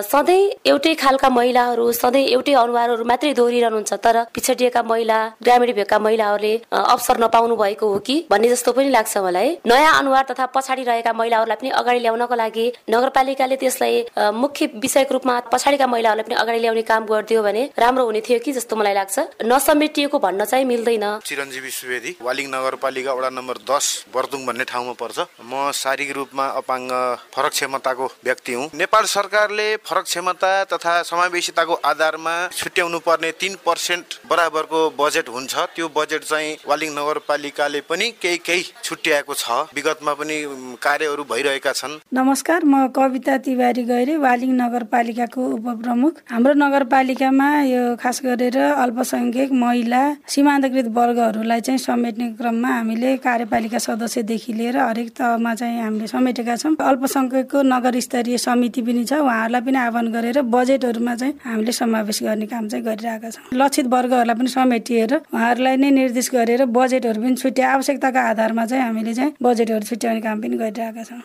सधैँ 0.05 0.41
एउटै 0.69 0.93
खालका 0.95 1.29
महिलाहरू 1.29 1.91
सधैँ 1.91 2.23
एउटै 2.27 2.53
अनुहारहरू 2.53 3.03
मात्रै 3.03 3.33
दोहोरिरहनुहुन्छ 3.33 3.93
तर 4.05 4.23
पिछडिएका 4.33 4.83
महिला 4.83 5.17
ग्रामीण 5.43 5.71
भेगका 5.73 5.97
महिलाहरूले 5.99 6.53
अवसर 6.71 7.17
नपाउनु 7.23 7.55
भएको 7.57 7.87
हो 7.89 7.99
कि 7.99 8.15
भन्ने 8.29 8.49
जस्तो 8.49 8.71
पनि 8.71 8.89
लाग्छ 8.89 9.17
मलाई। 9.17 9.49
नयाँ 9.65 9.93
अनुहार 9.99 10.25
तथा 10.29 10.45
पछाडि 10.53 10.83
रहेका 10.83 11.13
महिलाहरूलाई 11.13 11.57
पनि 11.57 11.69
अगाडि 11.81 11.99
ल्याउनको 11.99 12.35
लागि 12.35 12.65
नगरपालिकाले 12.89 13.55
त्यसलाई 13.57 13.95
मुख्य 14.37 14.65
विषयको 14.77 15.13
रूपमा 15.13 15.39
पछाडिका 15.53 15.87
महिलाहरूलाई 15.87 16.25
पनि 16.29 16.35
अगाडि 16.37 16.59
ल्याउने 16.59 16.81
काम 16.85 17.05
गरिदियो 17.09 17.41
भने 17.43 17.63
राम्रो 17.77 18.05
हुने 18.05 18.21
थियो 18.21 18.39
कि 18.45 18.51
जस्तो 18.53 18.75
मलाई 18.75 18.93
लाग्छ। 18.93 19.17
नसमेटिएको 19.41 20.17
भन्न 20.19 20.45
चाहिँ 20.45 20.65
मिल्दैन। 20.65 21.05
चिरञ्जीवी 21.25 21.71
सुवेदी 21.71 22.15
वालिङ 22.21 22.47
नगरपालिका 22.53 23.13
वडा 23.13 23.29
नम्बर 23.33 23.57
दस 23.65 23.85
बर्दुङ 24.13 24.45
भन्ने 24.45 24.65
ठाउँमा 24.69 24.93
पर्छ। 25.01 25.17
म 25.41 25.71
शारीरिक 25.73 26.11
रूपमा 26.17 26.45
अपाङ्ग 26.61 26.91
फरक 27.33 27.51
क्षमताको 27.51 28.05
व्यक्ति 28.25 28.53
हुँ। 28.53 28.69
नेपाल 28.75 29.05
सरकारले 29.07 29.67
फरक 29.85 30.03
क्षमता 30.03 30.51
तथा 30.65 31.01
समावेशिताको 31.03 31.73
आधारमा 31.85 32.35
छुट्याउनु 32.53 32.99
पर्ने 32.99 33.31
तिन 33.39 33.55
पर्सेन्ट 33.65 34.19
बराबरको 34.29 34.79
बजेट 34.99 35.29
हुन्छ। 35.29 35.55
त्यो 35.75 35.87
बजेट 35.95 36.23
चाहिँ 36.23 36.57
वालिङ 36.67 36.93
नगरपालिकाले 36.93 37.81
पनि 37.89 38.09
केही 38.21 38.37
केही 38.37 38.63
छुट्याएको 38.83 39.33
छ। 39.33 39.45
विगतमा 39.75 40.13
पनि 40.13 40.37
कार्यहरू 40.81 41.23
भइरहेका 41.23 41.71
छन्। 41.73 41.99
नमस्कार 42.13 42.65
म 42.65 42.87
कविता 42.95 43.37
तिवारी 43.45 43.83
गैरे 43.83 44.17
वालिङ 44.17 44.51
नगरपालिकाको 44.61 45.41
उपप्रमुख। 45.57 46.13
हाम्रो 46.31 46.53
नगरपालिकामा 46.53 47.47
यो 47.63 47.83
खास 47.97 48.21
गरेर 48.25 48.57
अल्पसङ्ख्यक 48.57 49.51
महिला 49.53 50.01
सीमान्तकृत 50.27 50.87
वर्गहरूलाई 50.97 51.61
चाहिँ 51.61 51.79
समेट्ने 51.79 52.27
क्रममा 52.37 52.69
हामीले 52.69 53.15
कार्यपालिका 53.17 53.79
सदस्यदेखि 53.79 54.53
लिएर 54.53 54.77
हरेक 54.77 55.09
तहमा 55.17 55.53
चाहिँ 55.55 55.81
हामीले 55.81 56.07
समेटेका 56.07 56.55
छौँ। 56.55 56.75
अल्पसङ्ख्यकको 56.97 57.61
नगर 57.63 57.99
स्तरीय 58.01 58.37
समिति 58.41 58.81
पनि 58.81 59.03
छ। 59.05 59.21
उहाँहरूलाई 59.21 59.61
पनि 59.61 59.77
आह्वान 59.77 60.07
गरेर 60.11 60.41
बजेटहरूमा 60.49 61.13
चाहिँ 61.15 61.33
हामीले 61.45 61.71
समावेश 61.71 62.23
गर्ने 62.23 62.45
काम 62.49 62.67
चाहिँ 62.67 62.85
गरिरहेका 62.85 63.29
छौँ। 63.29 63.53
लक्षित 63.53 63.85
वर्गहरूलाई 63.85 64.35
पनि 64.35 64.49
समेटिएर 64.49 65.13
उहाँहरूलाई 65.29 65.77
नै 65.77 65.89
निर्देश 65.93 66.29
गरेर 66.33 66.65
बजेटहरू 66.65 67.21
पनि 67.21 67.35
छुट्या 67.37 67.69
आवश्यकताको 67.71 68.19
आधारमा 68.33 68.65
चाहिँ 68.65 68.83
हामीले 68.83 69.13
चाहिँ 69.13 69.31
बजेटहरू 69.37 69.85
छुट्याउने 69.85 70.21
काम 70.25 70.41
पनि 70.41 70.57
गरिरहेका 70.57 71.03
छौँ। 71.05 71.21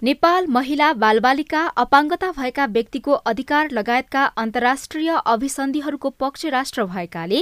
नेपाल 0.00 0.46
महिला 0.48 0.92
बालबालिका 0.96 1.60
अपाङ्गता 1.76 2.30
भएका 2.32 2.64
व्यक्तिको 2.66 3.12
अधिकार 3.30 3.70
लगायतका 3.70 4.22
अन्तर्राष्ट्रिय 4.42 5.10
अभिसन्धिहरूको 5.26 6.10
पक्ष 6.16 6.46
राष्ट्र 6.56 6.84
भएकाले 6.88 7.40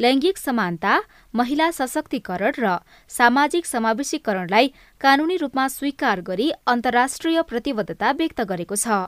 लैङ्गिक 0.00 0.38
समानता 0.38 0.92
महिला 1.38 1.70
सशक्तिकरण 1.70 2.52
र 2.58 2.76
सामाजिक 3.10 3.66
समावेशीकरणलाई 3.66 4.66
कानूनी 5.00 5.36
रूपमा 5.36 5.68
स्वीकार 5.68 6.20
गरी 6.26 6.50
अन्तर्राष्ट्रिय 6.66 7.42
प्रतिबद्धता 7.50 8.10
व्यक्त 8.18 8.40
गरेको 8.50 8.76
छ। 8.76 9.06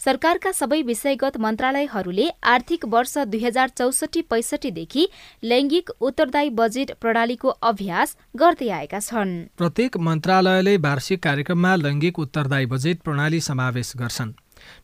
सरकारका 0.00 0.50
सबै 0.52 0.80
विषयगत 0.88 1.36
मन्त्रालयहरूले 1.42 2.26
आर्थिक 2.46 2.84
वर्ष 2.86 3.14
दुई 3.26 3.40
हजार 3.44 3.68
चौसठी 3.78 4.22
पैसठीदेखि 4.30 5.06
लैङ्गिक 5.44 5.90
उत्तरदायी 6.00 6.50
बजेट 6.60 6.94
प्रणालीको 7.02 7.48
अभ्यास 7.70 8.16
गर्दै 8.36 8.70
आएका 8.78 9.00
छन्। 9.00 9.36
प्रत्येक 9.58 9.96
मन्त्रालयले 10.08 10.76
वार्षिक 10.86 11.22
कार्यक्रममा 11.22 11.76
लैङ्गिक 11.76 12.18
उत्तरदायी 12.18 12.66
बजेट 12.74 13.02
प्रणाली 13.02 13.40
समावेश 13.42 13.92
गर्छन्। 13.98 14.34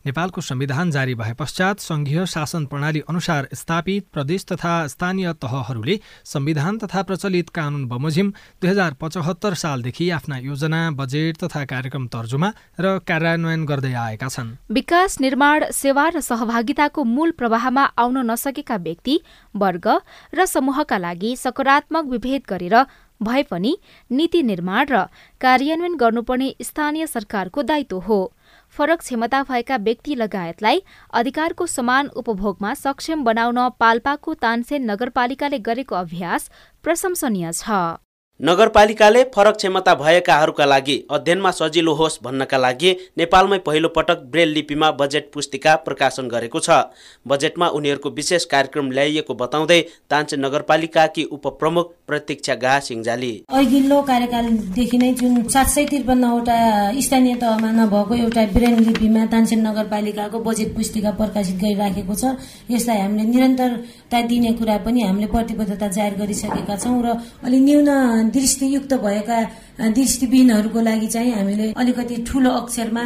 नेपालको 0.05 0.41
संविधान 0.41 0.91
जारी 0.91 1.15
भए 1.15 1.33
पश्चात 1.33 1.79
संघीय 1.79 2.25
शासन 2.25 2.65
प्रणाली 2.65 3.01
अनुसार 3.09 3.47
स्थापित 3.53 4.05
प्रदेश 4.13 4.45
तथा 4.51 4.75
स्थानीय 4.87 5.31
तहहरूले 5.41 5.99
संविधान 6.25 6.77
तथा 6.77 7.01
प्रचलित 7.03 7.49
कानून 7.49 7.85
बमोजिम 7.87 8.29
दुई 8.61 8.69
हजार 8.69 8.93
पचहत्तर 9.01 9.53
सालदेखि 9.63 10.09
आफ्ना 10.09 10.37
योजना 10.39 10.89
बजेट 10.91 11.37
तथा 11.43 11.63
कार्यक्रम 11.65 12.07
तर्जुमा 12.07 12.51
र 12.79 12.97
कार्यान्वयन 13.07 13.65
गर्दै 13.65 13.93
आएका 13.93 14.27
छन्। 14.27 14.55
विकास 14.71 15.19
निर्माण 15.21 15.63
सेवा 15.71 16.07
र 16.09 16.19
सहभागिताको 16.21 17.03
मूल 17.05 17.31
प्रवाहमा 17.37 17.83
आउन 17.97 18.17
नसकेका 18.31 18.75
व्यक्ति 18.83 19.19
वर्ग 19.55 19.87
र 20.33 20.45
समूहका 20.45 20.97
लागि 20.97 21.35
सकारात्मक 21.35 22.05
विभेद 22.05 22.41
गरेर 22.49 22.75
भए 23.21 23.43
पनि 23.43 23.77
नीति 24.11 24.41
निर्माण 24.43 24.85
र 24.89 25.05
कार्यान्वयन 25.41 25.95
गर्नुपर्ने 25.95 26.49
स्थानीय 26.61 27.07
सरकारको 27.07 27.63
दायित्व 27.63 27.99
हो। 27.99 28.19
फरक 28.75 28.99
क्षमता 28.99 29.41
भएका 29.43 29.77
व्यक्ति 29.79 30.15
लगायतलाई 30.15 30.81
अधिकारको 31.13 31.65
समान 31.67 32.07
उपभोगमा 32.15 32.73
सक्षम 32.75 33.23
बनाउन 33.23 33.69
पाल्पाको 33.79 34.33
तानसेन 34.43 34.89
नगरपालिकाले 34.91 35.59
गरेको 35.59 35.95
अभ्यास 35.95 36.49
प्रशंसनीय 36.83 37.51
छ। 37.53 37.69
नगरपालिकाले 38.43 39.23
फरक 39.33 39.55
क्षमता 39.55 39.93
भएकाहरूका 39.95 40.65
लागि 40.65 40.95
अध्ययनमा 41.09 41.51
सजिलो 41.51 41.91
होस् 41.95 42.17
भन्नका 42.23 42.57
लागि 42.57 42.89
नेपालमै 43.17 43.57
पहिलो 43.59 43.89
पटक 43.89 44.23
ब्रेल 44.31 44.49
लिपिमा 44.51 44.89
बजेट 44.93 45.29
पुस्तिका 45.33 45.75
प्रकाशन 45.85 46.27
गरेको 46.27 46.59
छ। 46.59 46.69
बजेटमा 47.25 47.67
उनीहरूको 47.71 48.09
विशेष 48.11 48.45
कार्यक्रम 48.45 48.89
ल्याइएको 48.91 49.33
बताउँदै 49.33 49.79
तान्छे 50.11 50.37
नगरपालिकाकी 50.37 51.23
उपप्रमुख 51.31 51.93
प्रतीक्षा 52.07 52.55
गा 52.55 52.73
सिंजाली 52.81 53.31
अघिल्लो 53.51 54.01
कार्यकालदेखि 54.03 54.97
नै 54.97 55.13
जुन 55.13 55.47
सात 55.47 55.67
सय 55.69 55.85
त्रिपन्नवटा 55.85 56.57
स्थानीय 56.99 57.35
तहमा 57.39 57.71
नभएको 57.79 58.15
एउटा 58.17 58.45
ब्रेल 58.51 58.75
लिपिमा 58.81 59.25
तानसेन 59.31 59.65
नगरपालिकाको 59.67 60.43
बजेट 60.43 60.75
पुस्तिका 60.75 61.15
प्रकाशित 61.21 61.63
गरिराखेको 61.63 62.15
छ। 62.15 62.35
यसलाई 62.75 62.99
हामीले 62.99 63.23
निरन्तरता 63.31 64.21
दिने 64.27 64.53
कुरा 64.59 64.77
पनि 64.83 65.07
हामीले 65.07 65.31
प्रतिबद्धता 65.31 65.87
जाहेर 65.95 66.19
गरिसकेका 66.19 66.75
छौँ 66.83 66.99
र 67.07 67.17
अलि 67.47 67.59
न्यून 67.61 67.89
दृष्टियुक्त 68.33 68.93
भएका 69.03 69.41
दृष्टिविहीनहरूको 69.79 70.81
लागि 70.81 71.07
चाहिँ 71.07 71.31
हामीले 71.33 71.71
अलिकति 71.77 72.15
ठुलो 72.27 72.49
अक्षरमा 72.61 73.03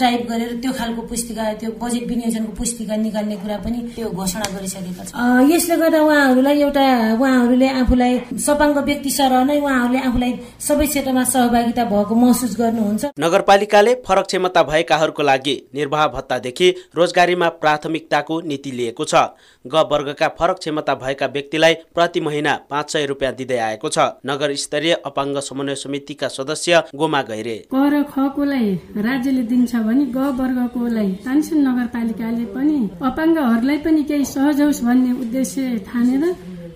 टाइप 0.00 0.26
गरेर 0.30 0.52
त्यो 0.62 0.72
खालको 0.72 1.02
पुस्तिका 1.10 1.52
त्यो 1.60 1.70
बजेट 1.82 2.06
विनियोजनको 2.08 2.52
पुस्तिका 2.56 2.96
निकाल्ने 2.96 3.36
कुरा 3.36 3.56
पनि 3.64 3.78
त्यो 3.96 4.10
घोषणा 4.10 4.46
गरिसकेका 4.54 5.04
छ 5.04 5.50
यसले 5.52 5.76
गर्दा 5.76 6.02
उहाँहरूलाई 6.02 6.62
एउटा 6.62 6.84
उहाँहरूले 7.14 7.68
आफूलाई 7.80 8.20
सपाङ्ग 8.46 8.78
व्यक्ति 8.86 9.10
सरह 9.10 9.44
नै 9.44 9.58
उहाँहरूले 9.60 10.00
आफूलाई 10.08 10.32
सबै 10.68 10.86
क्षेत्रमा 10.86 11.24
सहभागिता 11.26 11.84
भएको 11.84 12.14
महसुस 12.16 12.56
गर्नुहुन्छ। 12.58 13.04
नगरपालिकाले 13.18 13.94
फरक 14.06 14.26
क्षमता 14.26 14.62
भएकाहरूको 14.62 15.22
लागि 15.22 15.56
निर्वाह 15.74 16.06
भत्तादेखि 16.08 16.68
रोजगारीमा 16.96 17.48
प्राथमिकताको 17.62 18.40
नीति 18.46 18.70
लिएको 18.70 19.04
छ। 19.04 19.14
ग 19.64 19.84
वर्गका 19.92 20.28
फरक 20.38 20.58
क्षमता 20.58 20.94
भएका 20.96 21.26
व्यक्तिलाई 21.34 21.74
प्रति 21.94 22.20
महिना 22.20 22.54
पाँच 22.70 22.92
सय 22.92 23.06
रुपियाँ 23.06 23.34
दिँदै 23.34 23.58
आएको 23.68 23.88
छ। 23.88 23.98
नगर 24.26 24.54
स्तरीय 24.56 24.92
अपाङ्ग 25.06 25.40
समन्वय 25.42 25.74
समितिका 25.96 26.28
सदस्य 26.28 26.82
गोमा 26.94 27.20
गैरे। 27.22 27.56
क 27.72 27.76
र 27.92 28.02
खकोलाई 28.04 28.68
राज्यले 29.00 29.42
दिन्छ 29.48 29.72
भने 29.76 30.04
ग 30.12 30.18
वर्गकोलाई 30.36 31.10
तानसेन 31.24 31.58
नगरपालिकाले 31.68 32.44
पनि 32.52 32.78
अपाङ्गहरूलाई 33.00 33.78
पनि 33.80 34.02
केही 34.04 34.24
सहज 34.26 34.60
होस् 34.60 34.84
भन्ने 34.84 35.12
उद्देश्य 35.24 35.60
ठानेर 35.88 36.24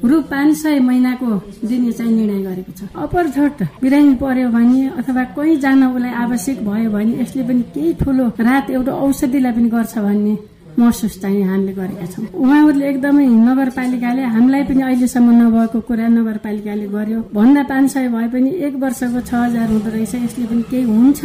रु 0.00 0.20
पाँच 0.32 0.56
सय 0.56 0.78
महिनाको 0.80 1.30
दिने 1.68 1.92
चाहिँ 1.92 2.12
निर्णय 2.12 2.40
गरेको 2.48 2.72
छ। 2.72 2.80
अपरझट 2.96 3.58
बिरामी 3.82 4.14
पर्यो 4.16 4.48
भने 4.48 4.80
अथवा 4.98 5.24
कोही 5.36 5.56
जान 5.60 5.84
उसलाई 5.86 6.12
आवश्यक 6.24 6.64
भयो 6.64 6.90
भने 6.90 7.12
यसले 7.20 7.42
पनि 7.44 7.62
केही 7.74 7.92
ठुलो 8.00 8.26
रात 8.40 8.70
एउटा 8.70 8.92
औषधिलाई 9.04 9.52
पनि 9.52 9.68
गर्छ 9.68 9.98
भन्ने 9.98 10.34
महसुस 10.80 11.20
चाहिँ 11.22 11.42
हामीले 11.44 11.72
गरेका 11.72 12.06
छौँ। 12.12 12.24
उहाँहरूले 12.34 12.84
एकदमै 12.88 13.26
नगरपालिकाले 13.48 14.22
हामीलाई 14.34 14.62
पनि 14.68 14.82
अहिलेसम्म 14.82 15.28
नभएको 15.40 15.80
कुरा 15.88 16.06
नगरपालिकाले 16.08 16.86
गर्यो। 16.96 17.20
भन्दा 17.36 17.62
पाँच 17.70 17.90
सय 17.92 18.08
भए 18.08 18.28
पनि 18.34 18.50
एक 18.66 18.74
वर्षको 18.82 19.20
छ 19.20 19.32
हजार 19.34 19.68
हुँदो 19.68 19.90
रहेछ 19.90 20.14
यसले 20.14 20.46
पनि 20.50 20.62
केही 20.70 20.84
हुन्छ। 20.84 21.20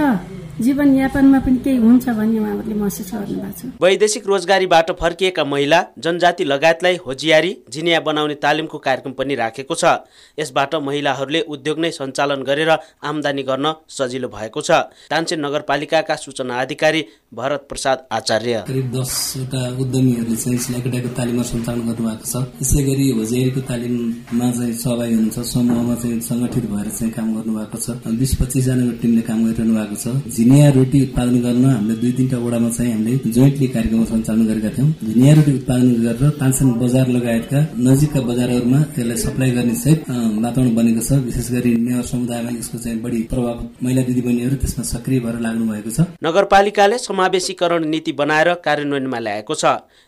जीवनयापनमा 0.56 1.40
पनि 1.46 1.58
केही 1.60 1.78
हुन्छ 1.78 2.06
भन्ने 2.16 2.40
उहाँहरूले 2.40 2.76
महसुस 2.80 3.12
गर्नुभएको 3.12 3.52
छ। 3.60 3.76
वैदेशिक 3.76 4.24
रोजगारीबाट 4.26 4.92
फर्किएका 4.96 5.44
महिला 5.44 5.80
जनजाति 6.00 6.44
लगायतलाई 6.44 6.96
होजियारी 7.06 7.52
झिनिया 7.68 8.00
बनाउने 8.00 8.36
तालिमको 8.40 8.78
कार्यक्रम 8.80 9.14
पनि 9.20 9.36
राखेको 9.36 9.76
छ। 9.76 10.08
यसबाट 10.40 10.76
महिलाहरूले 10.80 11.42
उद्योग 11.44 11.80
नै 11.80 11.92
सञ्चालन 11.92 12.44
गरेर 12.48 12.72
आमदानी 13.04 13.44
गर्न 13.44 13.74
सजिलो 13.90 14.28
भएको 14.32 14.62
छ। 14.62 14.72
तानसेन 15.12 15.40
नगरपालिकाका 15.46 16.16
सूचना 16.16 16.56
अधिकारी 16.56 17.02
भरत 17.36 17.68
प्रसाद 17.68 18.08
आचार्य। 18.12 18.64
करिब 18.64 18.88
दसवटा 18.96 19.62
उद्यमीहरूले 19.76 20.36
चाहिँ 20.40 20.58
सिलाइकटाको 20.58 21.10
तालिममा 21.20 21.44
सञ्चालन 21.52 21.84
गर्नुभएको 21.84 22.26
छ। 22.32 22.36
यसै 22.64 22.80
गरी 22.88 23.06
होजियारीको 23.12 23.62
तालिममा 23.68 24.48
चाहिँ 24.56 24.74
सहभागी 24.74 25.14
हुनुहुन्छ। 25.20 25.38
समूहमा 25.52 25.96
चाहिँ 26.00 26.20
सङ्गठित 26.24 26.66
भएर 26.72 26.88
चाहिँ 26.96 27.12
काम 27.12 27.28
गर्नुभएको 27.36 27.78
छ। 27.84 27.88
बिस 28.08 28.32
पच्चिसजनाको 28.40 28.94
टिमले 29.04 29.22
काम 29.28 29.40
गरिरहनु 29.46 29.74
भएको 29.76 29.98
छ। 30.00 30.08
झिनिया 30.46 30.70
रोटी 30.70 31.00
उत्पादन 31.04 31.36
गर्न 31.42 31.64
हामीले 31.66 31.94
दुई 32.02 32.12
तिनवटा 32.18 32.38
वडामा 32.38 32.70
चाहिँ 32.70 32.92
हामीले 32.94 33.32
जोइन्टली 33.34 33.68
कार्यक्रम 33.76 34.04
सञ्चालन 34.06 34.46
गरेका 34.46 34.70
थियौँ। 34.78 34.90
झिनिया 35.10 35.34
रोटी 35.38 35.54
उत्पादन 35.58 35.88
गरेर 36.06 36.30
तानसेन 36.40 36.70
बजार 36.82 37.08
लगायतका 37.16 37.60
नजिकका 37.88 38.22
बजारहरूमा 38.30 38.80
त्यसलाई 38.94 39.18
सप्लाई 39.26 39.52
गर्ने 39.58 39.76
सहित 39.82 40.00
वातावरण 40.46 40.70
बनेको 40.78 41.02
छ। 41.02 41.12
विशेष 41.26 41.50
गरी 41.52 41.72
नेवार 41.82 42.06
समुदायमा 42.06 42.50
यसको 42.60 42.78
चाहिँ 42.78 43.02
बढी 43.02 43.22
प्रभाव 43.34 43.58
महिला 43.84 44.02
दिदीबहिनीहरू 44.06 44.56
त्यसमा 44.62 44.84
सक्रिय 44.94 45.20
भएर 45.26 45.40
लाग्नु 45.46 45.66
भएको 45.66 45.90
छ। 45.90 46.00
नगरपालिकाले 46.22 46.98
समावेशीकरण 47.10 47.90
नीति 47.90 48.12
बनाएर 48.22 48.54
कार्यान्वयनमा 48.66 49.20
ल्याएको 49.26 49.54
छ। 49.56 49.66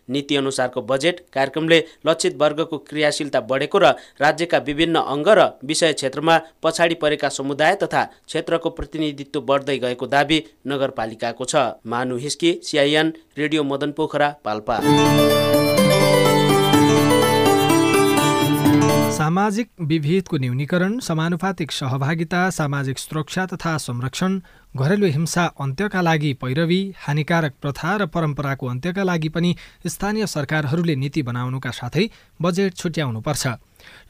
नीति 0.10 0.36
अनुसारको 0.36 0.82
बजेट 0.84 1.20
कार्यक्रमले 1.34 1.80
लक्षित 2.08 2.38
वर्गको 2.42 2.78
क्रियाशीलता 2.90 3.42
बढेको 3.44 3.78
र 3.78 3.94
राज्यका 4.22 4.58
विभिन्न 4.68 4.96
अङ्ग 5.08 5.28
र 5.30 5.50
विषय 5.64 5.94
क्षेत्रमा 5.94 6.40
पछाडि 6.64 6.96
परेका 6.96 7.30
समुदाय 7.30 7.76
तथा 7.84 8.04
क्षेत्रको 8.04 8.70
प्रतिनिधित्व 8.72 9.42
बढ्दै 9.42 9.78
गएको 9.80 10.08
दावी 10.08 10.44
नगरपालिकाको 10.68 11.46
छ। 11.46 11.56
Manu 11.86 12.18
Hiski 12.18 12.52
CIN 12.64 13.14
radio 13.38 13.64
Madan 13.64 13.92
Pokhara 13.92 14.30
Palpa. 14.46 14.80
सामाजिक 19.18 19.70
विभेदको 19.82 20.38
न्यूनीकरण 20.38 21.00
समानुपातिक 21.00 21.72
सहभागिता 21.72 22.50
सामाजिक 22.50 22.98
सुरक्षा 23.00 23.46
तथा 23.46 23.78
संरक्षण 23.78 24.40
घरेलु 24.78 25.08
हिंसा 25.08 25.44
अन्त्यका 25.64 26.02
लागि 26.02 26.32
पैरवी 26.42 26.80
हानिकारक 27.04 27.54
प्रथा 27.62 27.92
र 27.98 28.06
परम्पराको 28.16 28.68
अन्त्यका 28.68 29.04
लागि 29.04 29.30
पनि 29.36 29.52
स्थानीय 29.88 30.26
सरकारहरूले 30.28 30.96
नीति 31.04 31.22
बनाउनुका 31.30 31.72
साथै 31.72 32.06
बजेट 32.42 32.76
छुट्याउनुपर्छ। 32.76 33.48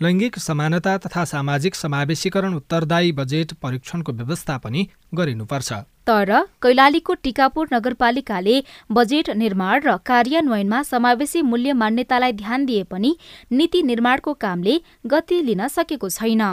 लैङ्गिक 0.03 0.39
समानता 0.39 0.97
तथा 1.05 1.23
सामाजिक 1.33 1.75
समावेशीकरण 1.75 2.53
उत्तरदायी 2.53 3.11
बजेट 3.19 3.53
परीक्षणको 3.63 4.11
व्यवस्था 4.19 4.57
पनि 4.63 4.87
गरिनुपर्छ। 5.13 5.69
तर 6.09 6.31
कैलालीको 6.63 7.13
टिकापुर 7.23 7.67
नगरपालिकाले 7.73 8.55
बजेट 8.91 9.29
निर्माण 9.43 9.75
र 9.81 9.97
कार्यान्वयनमा 10.05 10.81
समावेशी 10.83 11.41
मूल्य 11.51 11.73
मान्यतालाई 11.83 12.33
ध्यान 12.41 12.65
दिए 12.65 12.83
पनि 12.91 13.11
नीति 13.51 13.83
निर्माणको 13.91 14.33
कामले 14.43 14.81
गति 15.05 15.41
लिन 15.43 15.67
सकेको 15.69 16.09
छैन। 16.09 16.43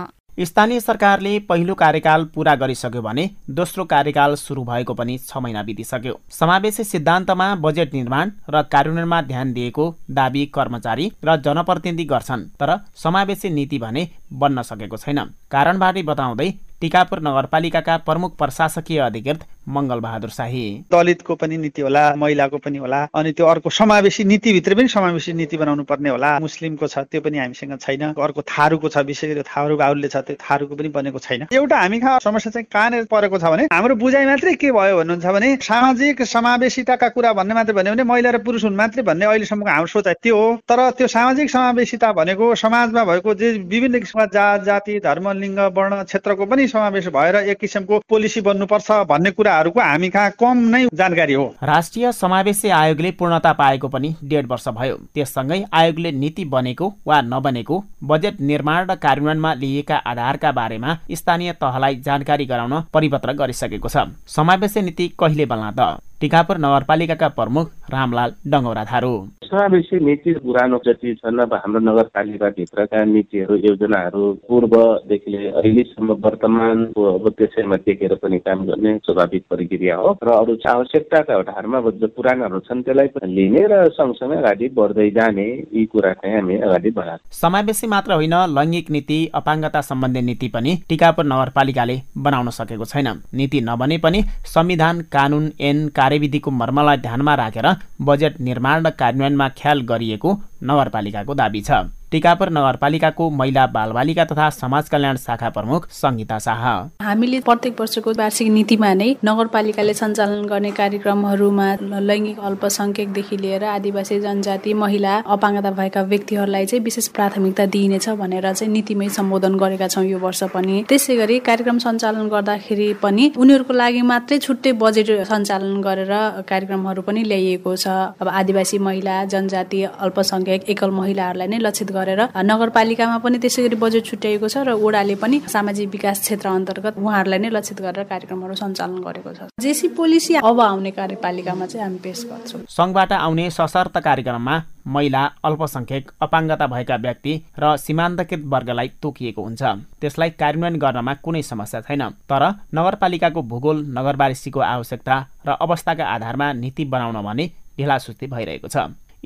स्थानीय 0.41 0.81
सरकारले 0.81 1.39
पहिलो 1.49 1.75
कार्यकाल 1.75 2.25
पूरा 2.35 2.55
गरिसक्यो 2.57 3.03
भने 3.03 3.29
दोस्रो 3.51 3.85
कार्यकाल 3.85 4.35
सुरु 4.35 4.63
भएको 4.65 4.95
पनि 4.95 5.17
छ 5.19 5.37
महिना 5.37 5.63
बितिसक्यो। 5.63 6.19
समावेशी 6.31 6.85
सिद्धान्तमा 6.85 7.55
बजेट 7.57 7.95
निर्माण 7.95 8.31
र 8.51 8.63
कार्यान्वयनमा 8.73 9.21
ध्यान 9.23 9.53
दिएको 9.53 9.85
दावी 10.11 10.45
कर्मचारी 10.55 11.11
र 11.25 11.37
जनप्रतिनिधि 11.39 12.05
गर्छन् 12.05 12.47
तर 12.61 12.77
समावेशी 12.97 13.51
नीति 13.51 13.79
भने 13.79 14.09
बन्न 14.35 14.63
सकेको 14.65 14.97
छैन। 14.97 15.21
कारणबाटै 15.51 16.03
बताउँदै 16.03 16.51
टिकापुर 16.81 17.21
नगरपालिकाका 17.23 17.97
प्रमुख 18.07 18.37
प्रशासकीय 18.37 18.99
अधिकृत 19.01 19.47
मङ्गल 19.69 20.01
बहादुर 20.01 20.31
शाही। 20.31 20.65
दलितको 20.93 21.35
पनि 21.35 21.57
नीति 21.57 21.83
होला 21.83 22.05
महिलाको 22.17 22.59
पनि 22.59 22.79
होला 22.79 23.01
अनि 23.15 23.33
त्यो 23.33 23.47
अर्को 23.47 23.71
समावेशी 23.71 24.25
नीतिभित्र 24.25 24.75
पनि 24.75 24.89
समावेशी 24.89 25.33
नीति 25.33 25.57
बनाउनु 25.57 25.85
पर्ने 25.85 26.11
होला। 26.11 26.39
मुस्लिमको 26.41 26.87
छ 26.87 26.99
त्यो 27.11 27.21
पनि 27.21 27.39
हामीसँग 27.39 27.79
छैन। 27.81 28.03
अर्को 28.15 28.43
थारूको 28.43 28.89
छ 28.89 29.05
विशेष 29.09 29.31
गरी 29.31 29.43
थारू 29.49 29.77
बाहुल्य 29.77 30.09
छ 30.09 30.17
त्यो 30.27 30.37
थारूको 30.41 30.75
पनि 30.77 30.89
बनेको 30.89 31.19
छैन। 31.19 31.47
एउटा 31.53 31.79
हामी 31.81 32.01
कहाँ 32.01 32.19
समस्या 32.25 32.51
चाहिँ 32.53 32.67
कहाँनिर 32.73 33.05
परेको 33.11 33.39
छ 33.39 33.45
भने 33.45 33.65
हाम्रो 33.73 33.95
बुझाइ 33.97 34.27
मात्रै 34.27 34.55
के 34.61 34.73
भयो 34.73 34.97
भन्नुहुन्छ 34.99 35.27
भने 35.27 35.57
सामाजिक 35.63 36.23
समावेशिताका 36.25 37.09
कुरा 37.17 37.33
भन्ने 37.33 37.55
मात्रै 37.55 37.75
भन्यो 37.75 37.93
भने 37.95 38.05
महिला 38.05 38.31
र 38.31 38.39
पुरुष 38.45 38.65
हुन् 38.65 38.77
मात्रै 38.77 39.03
भन्ने 39.03 39.27
अहिलेसम्मको 39.27 39.71
हाम्रो 39.71 39.93
सोचाइ 39.95 40.15
त्यो 40.23 40.37
हो। 40.37 40.49
तर 40.69 40.91
त्यो 40.99 41.07
सामाजिक 41.09 41.51
समावेशिता 41.51 42.13
भनेको 42.13 42.55
समाजमा 42.55 43.05
भएको 43.05 43.35
जे 43.35 43.53
विभिन्न 43.65 43.99
किसिमका 44.01 44.27
जात 44.35 44.65
जाति 44.65 44.99
धर्म 45.05 45.31
लिङ्ग 45.41 45.59
वर्ण 45.77 46.03
क्षेत्रको 46.05 46.47
पनि 46.47 46.69
समावेश 46.69 47.09
भएर 47.17 47.37
एक 47.37 47.59
किसिमको 47.59 47.99
पोलिसी 48.09 48.41
बन्नुपर्छ 48.43 48.91
भन्ने 49.09 49.31
कुराहरूको 49.55 49.81
हामी 49.81 50.09
कहाँ 50.11 50.31
कम 50.35 50.59
नै 50.67 50.87
जानकारी 50.93 51.33
हो। 51.33 51.45
राष्ट्रिय 51.63 52.11
समावेशी 52.13 52.69
आयोगले 52.71 53.11
पूर्णता 53.15 53.53
पाएको 53.53 53.89
पनि 53.89 54.15
डेढ 54.25 54.47
वर्ष 54.47 54.67
भयो। 54.71 54.97
त्यससँगै 55.15 55.65
आयोगले 55.73 56.11
नीति 56.13 56.45
बनेको 56.45 56.87
वा 57.07 57.21
नबनेको 57.23 57.83
बजेट 58.03 58.41
निर्माण 58.43 58.87
र 58.91 58.95
कार्यान्वयनमा 58.97 59.53
लिएका 59.55 59.97
आधारका 59.97 60.53
बारेमा 60.53 60.99
स्थानीय 61.13 61.53
तहलाई 61.55 61.95
जानकारी 62.03 62.47
गराउन 62.47 62.81
परिपत्र 62.93 63.33
गरिसकेको 63.33 63.89
छ। 63.89 64.11
समावेशी 64.27 64.83
नीति 64.83 65.09
कहिले 65.15 65.47
बन्ला 65.47 65.71
त? 65.71 66.03
टिकापुर 66.21 66.59
नगरपालिकाका 66.59 67.29
प्रमुख 67.39 67.71
रामलाल 67.93 68.31
डङ्गौरा 68.51 68.85
थारू 68.91 69.15
समावेशी 69.45 69.99
नीति 70.05 70.33
पुरानो 70.45 70.79
जति 70.87 71.15
छन् 71.15 71.41
अब 71.41 71.53
हाम्रो 71.55 71.81
नगरपालिकाभित्रका 71.81 73.05
नीतिहरू 73.05 73.57
योजनाहरू 73.65 74.23
पूर्वदेखि 74.49 75.35
अहिलेसम्म 75.61 76.13
वर्तमानको 76.25 77.03
अब 77.15 77.29
त्यसैमा 77.39 77.77
देखेर 77.87 78.15
पनि 78.23 78.39
काम 78.47 78.65
गर्ने 78.67 78.97
स्वाभाविक 78.99 79.45
प्रक्रिया 79.51 79.97
हो। 79.97 80.17
र 80.25 80.31
अरू 80.35 80.57
आवश्यकताका 80.67 81.39
आधारमा 81.39 81.81
जो 82.01 82.09
पुरानाहरू 82.17 82.59
छन् 82.67 82.83
त्यसलाई 82.83 83.09
पनि 83.15 83.35
लिने 83.35 83.63
र 83.73 83.83
सँगसँगै 83.99 84.37
अगाडि 84.37 84.69
बढ्दै 84.79 85.09
जाने 85.19 85.47
यी 85.77 85.85
कुरा 85.93 86.13
चाहिँ 86.19 86.35
हामी 86.37 86.57
अगाडि 86.67 86.91
बढाएको 86.99 87.39
समावेशी 87.41 87.87
मात्र 87.95 88.13
होइन 88.15 88.35
लैङ्गिक 88.57 88.91
नीति 88.91 89.19
अपाङ्गता 89.35 89.81
सम्बन्धी 89.91 90.23
नीति 90.31 90.49
पनि 90.57 90.77
टिकापुर 90.89 91.25
नगरपालिकाले 91.27 91.97
बनाउन 92.27 92.51
सकेको 92.59 92.85
छैन। 92.87 93.13
नीति 93.35 93.61
नबने 93.69 93.99
पनि 93.99 94.23
संविधान 94.55 95.01
कानुन 95.15 95.53
ऐन 95.61 95.87
कार्यविधिको 96.15 96.51
मर्मलाई 96.53 96.97
ध्यानमा 96.97 97.35
राखेर 97.35 97.67
बजेट 98.07 98.35
निर्माण 98.47 98.87
र 98.87 98.91
कार्यान्वयनमा 99.01 99.49
ख्याल 99.59 99.81
गरिएको 99.91 100.31
नगरपालिकाको 100.65 101.35
दावी 101.35 101.61
छ। 101.63 101.85
टिकापुर 102.11 102.51
नगरपालिकाको 102.55 103.25
महिला 103.31 103.67
बालबालिका 103.75 104.25
तथा 104.25 104.49
समाज 104.55 104.89
कल्याण 104.89 105.17
शाखा 105.19 105.49
प्रमुख 105.51 105.87
सङ्गीता 105.91 106.39
शाह। 106.39 106.63
हामीले 107.03 107.41
प्रत्येक 107.41 107.81
वर्षको 107.81 108.11
वार्षिक 108.19 108.49
नीतिमा 108.57 108.93
नै 108.95 109.09
नगरपालिकाले 109.25 109.95
सञ्चालन 109.95 110.45
गर्ने 110.47 110.71
कार्यक्रमहरूमा 110.79 111.67
लैङ्गिक 112.09 112.39
अल्पसङ्ख्यकदेखि 112.49 113.37
लिएर 113.37 113.65
आदिवासी 113.65 114.21
जनजाति 114.21 114.75
महिला 114.83 115.15
अपाङ्गता 115.37 115.71
भएका 115.79 116.03
व्यक्तिहरूलाई 116.13 116.67
चाहिँ 116.67 116.85
विशेष 116.85 117.09
प्राथमिकता 117.17 117.67
दिइनेछ 117.75 118.09
भनेर 118.23 118.47
चाहिँ 118.53 118.73
नीतिमै 118.73 119.09
सम्बोधन 119.19 119.59
गरेका 119.59 119.89
छौँ 119.89 120.05
यो 120.05 120.19
वर्ष 120.19 120.43
पनि। 120.55 120.85
त्यसै 120.89 121.17
गरी 121.17 121.39
कार्यक्रम 121.51 121.79
सञ्चालन 121.87 122.29
गर्दाखेरि 122.31 122.89
पनि 123.03 123.25
उनीहरूको 123.37 123.73
लागि 123.75 124.03
मात्रै 124.13 124.39
छुट्टै 124.39 124.73
बजेट 124.85 125.11
सञ्चालन 125.33 125.83
गरेर 125.83 126.15
कार्यक्रमहरू 126.47 127.03
पनि 127.03 127.23
ल्याइएको 127.27 127.75
छ। 127.75 128.15
अब 128.23 128.29
आदिवासी 128.39 128.79
महिला 128.79 129.25
जनजाति 129.35 129.83
अल्पसङ्ख्यक 130.07 130.54
एकल 130.69 130.91
महिलाहरूलाई 130.91 131.49
नै 131.49 131.59
लक्षित 131.59 131.91
गरेर 131.93 132.21
नगरपालिकामा 132.51 133.19
पनि 133.25 133.39
त्यसै 133.43 133.63
गरी 133.67 133.77
बजेट 133.85 134.05
छुट्याइएको 134.05 134.49
छ 134.49 134.57
र 134.69 134.79
ओडाले 134.79 135.15
पनि 135.23 135.41
सामाजिक 135.55 135.89
विकास 135.91 136.21
क्षेत्र 136.21 136.49
अन्तर्गत 136.49 136.95
उहाँहरूलाई 136.99 137.39
नै 137.39 137.51
लक्षित 137.51 137.81
गरेर 137.81 138.05
कार्यक्रमहरू 138.13 138.55
सञ्चालन 138.55 138.99
गरेको 139.07 139.31
छ। 139.35 139.41
जेसी 139.61 139.89
पोलिसी 139.99 140.35
अब 140.43 140.61
आउने 140.61 140.91
कार्यपालिकामा 141.01 141.67
चाहिँ 141.67 141.85
हामी 141.85 141.99
पेश 142.05 142.25
गर्छौँ। 142.31 142.61
सङ्घबाट 142.69 143.13
आउने 143.13 143.51
सशर्त 143.51 143.97
कार्यक्रममा 143.99 144.55
महिला 144.85 145.23
अल्पसङ्ख्यक 145.49 146.05
अपाङ्गता 146.21 146.67
भएका 146.67 146.97
व्यक्ति 147.07 147.33
र 147.59 147.77
सीमान्तकृत 147.77 148.43
वर्गलाई 148.53 148.89
तोकिएको 149.03 149.43
हुन्छ। 149.43 149.63
त्यसलाई 150.01 150.31
कार्यान्वयन 150.41 150.77
गर्नमा 150.77 151.15
कुनै 151.25 151.43
समस्या 151.43 151.81
छैन। 151.89 152.03
तर 152.29 152.43
नगरपालिकाको 152.75 153.41
भूगोल 153.43 153.79
नगरवासीको 153.97 154.61
आवश्यकता 154.61 155.17
र 155.47 155.57
अवस्थाका 155.65 156.05
आधारमा 156.05 156.53
नीति 156.53 156.85
बनाउन 156.85 157.17
भने 157.25 157.45
ढिलासुस्ती 157.79 158.27
भइरहेको 158.27 158.69
छ। 158.69 158.77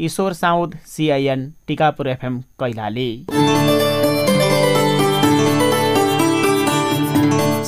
Ishwar 0.01 0.33
Saud 0.33 0.75
CIN 0.87 1.41
Tikapur 1.69 2.09
FM 2.09 2.41
Kailali. 2.61 3.11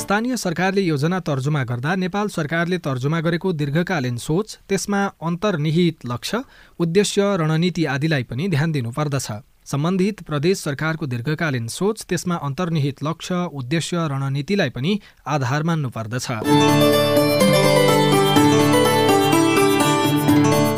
स्थानीय 0.01 0.37
सरकारले 0.37 0.81
योजना 0.81 1.19
तर्जुमा 1.19 1.63
गर्दा 1.63 1.95
नेपाल 1.95 2.27
सरकारले 2.27 2.77
तर्जुमा 2.77 3.19
गरेको 3.21 3.51
दीर्घकालीन 3.53 4.17
सोच 4.17 4.57
त्यसमा 4.69 5.03
अन्तर्निहित 5.21 6.05
लक्ष्य 6.05 6.43
उद्देश्य 6.79 7.35
रणनीति 7.37 7.85
आदिलाई 7.85 8.23
पनि 8.23 8.47
ध्यान 8.47 8.71
दिनुपर्दछ। 8.71 9.31
सम्बन्धित 9.65 10.21
प्रदेश 10.23 10.57
सरकारको 10.57 11.05
दीर्घकालीन 11.07 11.67
सोच 11.67 12.05
त्यसमा 12.09 12.35
अन्तर्निहित 12.43 13.03
लक्ष्य 13.03 13.35
उद्देश्य 13.53 14.07
रणनीतिलाई 14.11 14.69
पनि 14.69 14.99
आधार 15.27 15.63
मान्नुपर्दछ। 15.63 16.27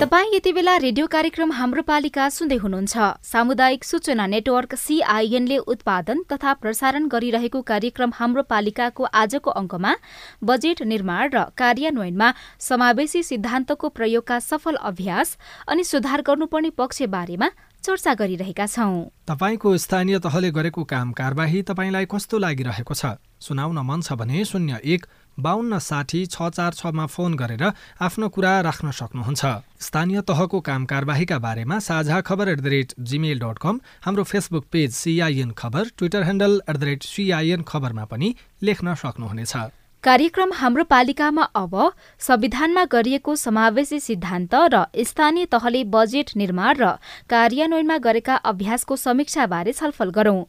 तपाईँ 0.03 0.33
यति 0.35 0.51
बेला 0.53 0.75
रेडियो 0.83 1.05
कार्यक्रम 1.07 1.51
हाम्रो 1.55 1.81
पालिका 1.87 2.27
सुन्दै 2.29 2.55
हुनुहुन्छ। 2.59 3.23
सामुदायिक 3.23 3.83
सूचना 3.83 4.25
नेटवर्क 4.27 4.75
सिआइएनले 4.75 5.57
उत्पादन 5.63 6.23
तथा 6.27 6.53
प्रसारण 6.59 7.07
गरिरहेको 7.07 7.61
कार्यक्रम 7.63 8.11
हाम्रो 8.11 8.43
पालिकाको 8.43 9.03
आजको 9.15 9.51
अङ्कमा 9.53 9.95
बजेट 10.43 10.81
निर्माण 10.83 11.29
र 11.31 11.43
कार्यान्वयनमा 11.55 12.33
समावेशी 12.59 13.23
सिद्धान्तको 13.23 13.89
प्रयोगका 13.95 14.39
सफल 14.41 14.75
अभ्यास 14.83 15.37
अनि 15.71 15.83
सुधार 15.85 16.21
गर्नुपर्ने 16.27 16.75
पक्ष 16.75 17.01
बारेमा 17.07 17.49
चर्चा 17.83 18.13
गरिरहेका 18.19 18.65
छौँ। 18.67 19.07
तपाईँको 19.23 19.77
स्थानीय 19.77 20.19
तहले 20.19 20.51
गरेको 20.51 20.83
काम 20.83 21.11
कारवाही 21.15 21.61
तपाईँलाई 21.63 22.05
कस्तो 22.11 22.37
लागिरहेको 22.43 22.93
छ? 22.93 23.15
सुनाउन 23.39 23.79
मन 23.79 24.01
छ 24.01 24.19
भने 24.19 24.43
शून्य 24.45 24.79
एक 24.83 25.05
बाहन्न 25.37 25.79
साठी 25.79 26.25
छ 26.27 26.49
चार 26.51 26.73
छमा 26.73 27.05
फोन 27.07 27.35
गरेर 27.35 27.63
आफ्नो 27.99 28.29
कुरा 28.29 28.53
राख्न 28.61 28.91
सक्नुहुन्छ। 28.91 29.45
स्थानीय 29.81 30.21
तहको 30.21 30.59
काम 30.61 30.85
कारवाहीका 30.85 31.37
बारेमा 31.39 31.79
Sajha 31.81 32.21
Khabar 32.21 32.49
at 32.49 32.61
the 32.61 32.67
rate 32.67 32.93
Gmail 33.01 33.39
dot 33.39 33.57
com 33.59 33.79
हाम्रो 34.01 34.23
Facebook 34.23 34.65
page 34.71 34.91
CIN 34.93 35.51
Khabar 35.57 35.89
Twitter 35.97 36.23
handle 36.23 36.61
at 36.69 36.77
the 36.77 36.83
rate 36.83 37.03
CIN 37.05 37.61
खबरमा 37.63 38.05
पनि 38.05 38.35
लेख्न 38.61 38.95
सक्नुहुनेछ। 38.95 39.55
कार्यक्रम 40.03 40.51
हाम्रो 40.53 40.83
पालिकामा 40.83 41.43
अब 41.55 41.75
संविधानमा 42.21 42.83
गरिएको 42.85 43.35
समावेशी 43.35 43.99
सिद्धान्त 43.99 44.55
र 44.73 44.85
स्थानीय 45.01 45.45
तहले 45.47 45.83
बजेट 45.89 46.31
निर्माण 46.35 46.75
र 46.77 46.89
कार्यान्वयनमा 47.29 47.97
गरेका 47.99 48.35
अभ्यासको 48.45 48.95
समीक्षाबारे 48.95 49.73
छलफल 49.73 50.09
गरौं। 50.11 50.43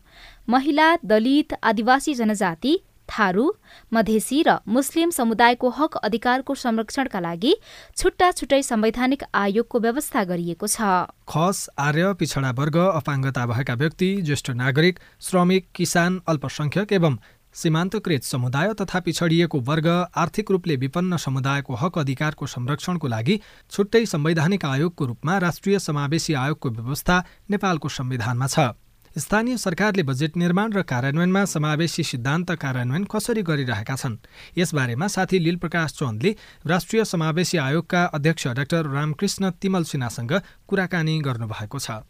महिला 0.48 0.88
दलित 1.04 1.54
आदिवासी 1.62 2.14
जनजाति 2.14 2.74
थारू 3.08 3.46
मधेसी 3.92 4.42
र 4.42 4.56
मुस्लिम 4.68 5.10
समुदायको 5.10 5.68
हक 5.78 5.96
अधिकारको 6.02 6.54
संरक्षणका 6.56 7.20
लागि 7.20 7.54
छुट्टा 7.96 8.30
छुट्टै 8.32 8.62
संवैधानिक 8.64 9.22
आयोगको 9.34 9.80
व्यवस्था 9.80 10.24
गरिएको 10.24 10.66
छ। 10.66 10.80
खस 11.28 11.68
आर्य 11.80 12.12
पिछडा 12.14 12.50
वर्ग 12.58 12.76
अपाङ्गता 12.94 13.46
भएका 13.46 13.74
व्यक्ति 13.76 14.10
ज्येष्ठ 14.22 14.50
नागरिक 14.56 14.98
श्रमिक 15.22 15.68
किसान 15.74 16.20
अल्पसंख्यक 16.28 16.92
एवं 16.94 17.16
सीमान्तकृत 17.54 18.22
समुदाय 18.24 18.72
तथा 18.74 19.00
पिछडिएको 19.00 19.58
वर्ग 19.62 19.86
आर्थिक 20.16 20.50
रूपले 20.50 20.76
विपन्न 20.76 21.16
समुदायको 21.16 21.74
हक 21.74 21.98
अधिकारको 21.98 22.46
संरक्षणको 22.48 23.08
लागि 23.08 23.40
छुट्टै 23.70 24.04
संवैधानिक 24.06 24.64
आयोगको 24.66 25.06
रूपमा 25.06 25.38
राष्ट्रिय 25.38 25.78
समावेशी 25.80 26.34
आयोगको 26.36 26.70
व्यवस्था 26.70 27.22
नेपालको 27.50 27.88
संविधानमा 27.90 28.46
छ। 28.46 28.74
स्थानीय 29.16 29.56
सरकारले 29.56 30.02
बजेट 30.02 30.36
निर्माण 30.36 30.72
र 30.74 30.82
कार्यान्वयनमा 30.82 31.44
समावेशी 31.46 32.02
सिद्धान्त 32.02 32.50
कार्यान्वयन 32.58 33.04
कसरी 33.06 33.42
गरिरहेका 33.46 33.94
छन्? 33.94 34.16
यसबारेमा 34.58 35.06
साथी 35.06 35.38
लील 35.38 35.56
प्रकाश 35.62 35.92
चन्दले 35.98 36.30
राष्ट्रिय 36.66 37.04
समावेशी 37.04 37.58
आयोगका 37.58 38.02
अध्यक्ष 38.10 38.46
डाक्टर 38.58 38.90
रामकृष्ण 38.90 39.50
तिमल 39.62 39.82
सिन्हासँग 39.86 40.32
कुराकानी 40.66 41.14
गर्नुभएको 41.26 41.78
छ। 41.78 42.02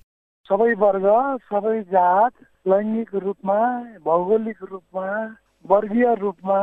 सबै 0.48 0.72
वर्ग 0.80 1.06
सबै 1.44 1.76
जात 1.92 2.32
लैङ्गिक 2.72 3.14
रूपमा 3.20 3.58
भौगोलिक 4.00 4.62
रूपमा 4.72 5.08
वर्गीय 5.64 6.14
रूपमा 6.24 6.60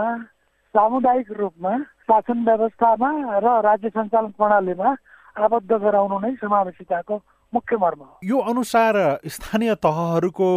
सामुदायिक 0.74 1.32
रूपमा 1.38 1.78
शासन 2.10 2.40
व्यवस्थामा 2.50 3.12
र 3.46 3.54
राज्य 3.62 3.90
सञ्चालन 3.94 4.34
प्रणालीमा 4.42 4.90
आबद्ध 5.38 5.72
गराउनु 5.86 6.20
नै 6.26 6.34
समावेशिताको 6.42 7.18
मुख्य 7.54 7.78
मर्म 7.78 8.00
हो। 8.00 8.20
यो 8.24 8.38
अनुसार 8.40 9.20
स्थानीय 9.28 9.76
तहहरूको 9.76 10.50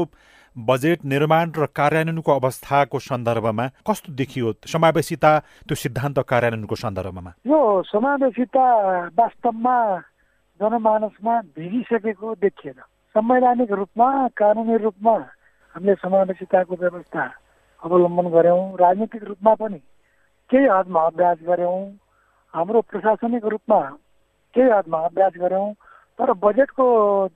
बजेट 0.57 1.05
निर्माण 1.05 1.51
र 1.59 1.67
कार्यान्वयनको 1.75 2.31
अवस्थाको 2.33 2.99
सन्दर्भमा 3.01 3.67
कस्तो 3.87 4.13
देखियो? 4.15 4.53
समावेशिता 4.67 5.31
त्यो 5.67 5.75
सिद्धान्त 5.75 6.19
कार्यान्वयनको 6.23 6.75
सन्दर्भमा? 6.75 7.31
यो 7.47 7.61
समावेशिता 7.83 8.67
वास्तवमा 9.19 9.77
जनमानसमा 10.61 11.35
भिजिसकेको 11.59 12.35
देखिएन। 12.39 12.79
संवैधानिक 13.15 13.71
रूपमा 13.73 14.07
कानुनी 14.39 14.77
रूपमा 14.79 15.15
हामीले 15.75 15.95
समावेशिताको 15.95 16.75
व्यवस्था 16.75 17.23
अवलम्बन 17.83 18.27
गऱ्यौँ। 18.31 18.63
राजनीतिक 18.79 19.25
रूपमा 19.25 19.55
पनि 19.55 19.79
केही 20.51 20.67
हदमा 20.71 21.01
अभ्यास 21.07 21.39
गऱ्यौँ। 21.43 21.81
हाम्रो 22.55 22.81
प्रशासनिक 22.81 23.45
रूपमा 23.45 23.81
केही 24.55 24.71
हदमा 24.71 24.99
अभ्यास 25.05 25.33
गऱ्यौँ। 25.43 25.75
तर 26.19 26.33
बजेटको 26.43 26.85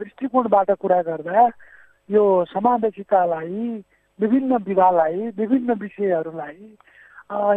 दृष्टिकोणबाट 0.00 0.70
कुरा 0.80 1.00
गर्दा 1.02 1.46
यो 2.10 2.22
समावेशितालाई 2.48 3.82
विभिन्न 4.18 4.56
विधालाई 4.66 5.28
विभिन्न 5.38 5.74
विषयहरूलाई 5.80 6.58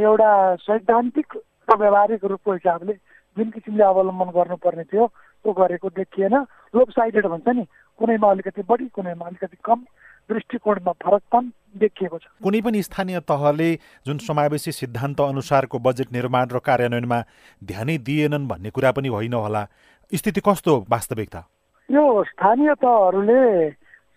एउटा 0.04 0.32
सैद्धान्तिक 0.66 1.38
र 1.70 1.76
व्यावहारिक 1.78 2.26
रूपको 2.26 2.54
हिसाबले 2.54 2.94
जुन 3.38 3.50
किसिमले 3.50 3.84
अवलम्बन 3.84 4.30
गर्नुपर्ने 4.36 4.84
थियो 4.84 5.06
त्यो 5.08 5.52
गरेको 5.54 5.90
देखिएन। 5.90 6.36
लोप 6.76 6.90
साइडेड 6.92 7.26
भन्छ 7.28 7.48
नि 7.48 7.64
कुनैमा 8.00 8.30
अलिकति 8.32 8.62
बढी 8.68 8.88
कुनैमा 8.92 9.26
अलिकति 9.26 9.58
कम। 9.64 9.80
दृष्टिकोणमा 10.32 10.91
फरकपन 11.04 11.52
देखिएको 11.78 12.17
छ। 12.17 12.26
कुनै 12.44 12.62
पनि 12.62 12.82
स्थानीय 12.82 13.20
तहले 13.28 13.70
जुन 14.06 14.17
समावेशी 14.24 14.72
सिद्धान्त 14.72 15.22
अनुसारको 15.22 15.80
बजेट 15.80 16.12
निर्माण 16.12 16.46
र 16.52 16.60
कार्यान्वयनमा 16.60 17.20
ध्यानै 17.62 17.98
दिएनन् 18.08 18.48
भन्ने 18.48 18.70
कुरा 18.72 18.91
पनि 18.91 19.08
होइन 19.08 19.34
होला। 19.36 19.63
स्थिति 20.12 20.41
कस्तो 20.41 20.74
वास्तविकता? 20.89 21.41
यो 21.89 22.04
स्थानीय 22.24 22.74
तहहरूले 22.80 23.44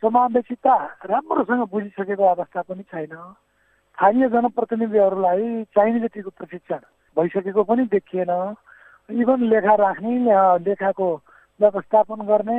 समावेशिता 0.03 0.74
राम्रोसँग 1.07 1.62
बुझिसकेको 1.70 2.24
अवस्था 2.24 2.61
पनि 2.62 2.83
छैन। 2.83 3.14
स्थानीय 3.14 4.29
जनप्रतिनिधिहरूलाई 4.29 5.62
चाहिने 5.70 6.00
जतिको 6.00 6.31
प्रशिक्षण 6.31 6.81
भइसकेको 7.16 7.62
पनि 7.62 7.83
देखिएन। 7.94 8.33
इभन 9.09 9.40
लेखा 9.50 9.74
राख्ने 9.77 10.12
लेखाको 10.64 11.09
व्यवस्थापन 11.61 12.20
गर्ने 12.27 12.59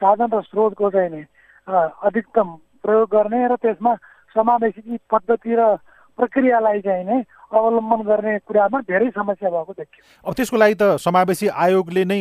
साधन 0.00 0.28
र 0.28 0.40
स्रोतको 0.42 0.90
चाहिँ 0.90 1.24
अधिकतम 1.68 2.48
प्रयोग 2.82 3.08
गर्ने 3.10 3.46
र 3.48 3.56
त्यसमा 3.58 3.94
समावेशी 4.36 4.96
पद्धति 5.10 5.54
र 5.58 5.76
प्रक्रियालाई 6.18 6.80
चाहिँ 6.80 7.04
नै 7.04 7.18
अवलम्बन 7.52 8.00
गर्ने 8.06 8.38
कुरामा 8.48 8.80
धेरै 8.88 9.08
समस्या 9.12 9.50
भएको 9.50 9.72
देखियो। 9.72 10.02
अब 10.24 10.32
त्यसको 10.34 10.56
लागि 10.56 10.74
त 10.80 10.96
समावेशी 11.02 11.46
आयोगले 11.48 12.04
नै 12.04 12.20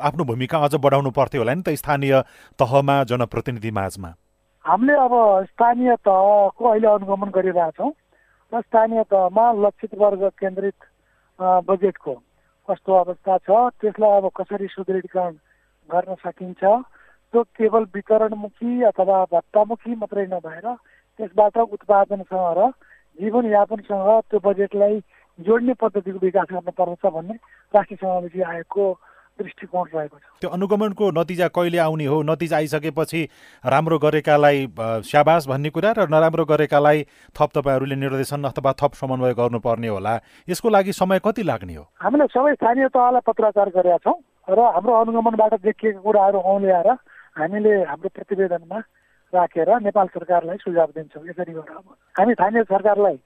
आफ्नो 0.00 0.24
भूमिका 0.24 0.58
अझ 0.64 0.74
बढाउनु 0.80 1.10
पर्थ्यो 1.12 1.40
होला 1.42 1.54
नि 1.54 1.62
त 1.62 1.74
स्थानीय 1.76 2.14
तहमा 2.58 2.96
जनप्रतिनिधि 3.10 3.70
माझमा। 3.70 4.10
हामीले 4.64 4.94
अब 4.96 5.14
स्थानीय 5.50 5.94
तहको 6.08 6.64
अहिले 6.68 6.88
अनुगमन 6.88 7.30
गरिरहेछौँ 7.36 7.90
र 8.52 8.60
स्थानीय 8.60 9.02
तहमा 9.12 9.44
लक्षित 9.66 9.92
वर्ग 9.98 10.22
केन्द्रित 10.38 10.78
बजेटको 11.68 12.14
कस्तो 12.68 12.92
अवस्था 12.94 13.36
छ 13.44 13.50
त्यसलाई 13.80 14.16
अब 14.18 14.26
कसरी 14.36 14.66
सुदृढीकरण 14.68 15.34
गर्न 15.88 16.14
सकिन्छ 16.24 16.62
त्यो 17.32 17.42
केवल 17.58 17.84
वितरणमुखी 17.94 18.82
अथवा 18.90 19.24
भत्तामुखी 19.32 19.94
मात्रै 19.94 20.26
नभएर 20.32 20.66
त्यसबाट 21.18 21.58
उत्पादनसँग 21.58 22.56
र 22.58 22.70
जीवनयापनसँग 23.18 24.08
त्यो 24.30 24.38
बजेटलाई 24.44 24.98
जोड्ने 25.38 25.74
पद्धतिको 25.82 26.18
विकास 26.22 26.46
गर्न 26.52 26.70
पर्छ 26.78 27.04
भन्ने 27.04 27.34
राष्ट्रिय 27.74 27.98
समावेशी 28.00 28.42
आयोगको 28.42 28.84
दृष्टिकोण 29.38 29.86
रहेको 29.94 30.16
छ। 30.18 30.24
त्यो 30.40 30.50
अनुगमनको 30.50 31.10
नतिजा 31.14 31.48
कहिले 31.54 31.78
आउने 31.78 32.06
हो? 32.10 32.16
नतिजा 32.26 32.56
आइसकेपछि 32.56 33.20
राम्रो 33.64 33.98
गरेकालाई 33.98 34.66
स्याबास 35.06 35.46
भन्ने 35.46 35.70
कुरा 35.70 35.92
र 35.94 36.06
नराम्रो 36.10 36.44
गरेकालाई 36.44 36.98
थप 37.38 37.50
तपाईँहरूले 37.54 37.96
निर्देशन 38.02 38.44
अथवा 38.50 38.72
थप 38.82 38.92
समन्वय 38.98 39.34
गर्नुपर्ने 39.38 39.88
होला। 39.88 40.14
यसको 40.48 40.68
लागि 40.68 40.92
समय 40.92 41.18
कति 41.22 41.42
लाग्ने 41.46 41.74
हो? 41.74 41.84
हामीले 42.02 42.26
सबै 42.34 42.54
स्थानीय 42.58 42.88
तहलाई 42.90 43.22
पत्रकार 43.26 43.68
गरेका 43.76 43.98
छौँ 44.02 44.18
र 44.48 44.58
हाम्रो 44.74 44.92
अनुगमनबाट 44.96 45.54
देखिएका 45.62 46.00
कुराहरू 46.02 46.38
औल्याएर 46.40 46.90
हामीले 47.38 47.72
हाम्रो 47.90 48.08
प्रतिवेदनमा 48.16 48.78
राखेर 49.32 49.70
नेपाल 49.86 50.06
सरकारलाई 50.10 50.56
सुझाव 50.58 50.90
दिन्छौँ। 50.96 51.26
यसरी 51.28 51.52
गर 51.52 51.70
अब। 51.78 51.86
हामी 52.18 52.32
स्थानीय 52.34 52.62
सरकारलाई 52.66 53.16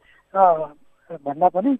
भन्दा 1.24 1.48
पनि 1.48 1.72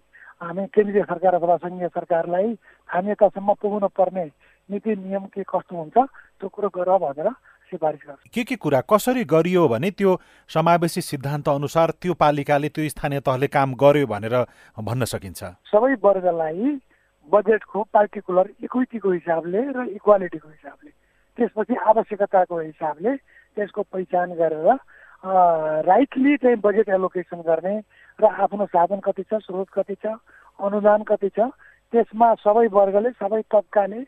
हामी 0.42 0.62
केन्द्रीय 0.74 1.02
सरकार 1.04 1.34
अथवा 1.34 1.56
सङ्घीय 1.56 1.88
सरकारलाई 1.88 2.48
स्थानीयतासम्म 2.54 3.52
पुग्नु 3.62 3.88
पर्ने 3.98 4.24
नीति 4.68 4.90
नियम 4.96 5.24
के 5.34 5.42
कस्तो 5.42 5.76
हुन्छ 5.76 5.96
त्यो 5.98 6.48
कुरो 6.48 6.68
गर 6.72 6.90
भनेर 6.98 7.28
सिफारिस 7.72 8.00
गर्छ। 8.06 8.20
के 8.34 8.42
के 8.44 8.56
कुरा 8.56 8.80
कसरी 8.90 9.24
गरियो 9.24 9.68
भने 9.68 9.90
त्यो 9.90 10.10
समावेशी 10.50 11.00
सिद्धान्त 11.02 11.48
अनुसार 11.48 11.90
त्यो 12.00 12.14
पालिकाले 12.14 12.68
त्यो 12.68 12.88
स्थानीय 12.88 13.20
तहले 13.20 13.46
काम 13.48 13.74
गर्यो 13.74 14.06
भनेर 14.06 14.34
भन्न 14.78 15.04
सकिन्छ? 15.04 15.40
सबै 15.72 15.94
वर्गलाई 16.02 16.78
बजेटको 17.28 17.78
पार्टिकुलर 17.92 18.46
इक्विटीको 18.64 19.10
हिसाबले 19.10 19.60
र 19.76 19.86
इक्वालिटीको 19.94 20.48
हिसाबले। 20.48 20.90
त्यसपछि 21.38 21.74
आवश्यकताको 21.84 22.58
हिसाबले 22.60 23.16
त्यसको 23.56 23.82
पहिचान 23.84 24.32
गरेर 24.34 24.68
राइटली 25.84 26.36
चाहिँ 26.36 26.56
बजेट 26.58 26.88
एलोकेसन 26.90 27.40
गर्ने 27.42 27.76
र 28.18 28.24
आफ्नो 28.38 28.66
साधन 28.68 29.00
कति 29.00 29.22
छ 29.24 29.40
स्रोत 29.40 29.68
कति 29.72 29.94
छ 29.96 30.14
अनुदान 30.58 31.02
कति 31.04 31.28
छ 31.30 31.48
त्यसमा 31.92 32.34
सबै 32.38 32.66
वर्गले 32.70 33.10
सबै 33.12 33.40
तबकाले 33.48 34.00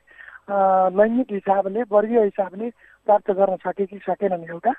लैङ्गिक 0.93 1.33
हिसाबले 1.33 1.83
वर्गीय 1.89 2.23
हिसाबले 2.23 2.71
प्राप्त 3.07 3.31
गर्न 3.33 3.57
सके 3.59 3.87
कि 3.87 3.99
सकेनन् 4.01 4.49
एउटा 4.49 4.73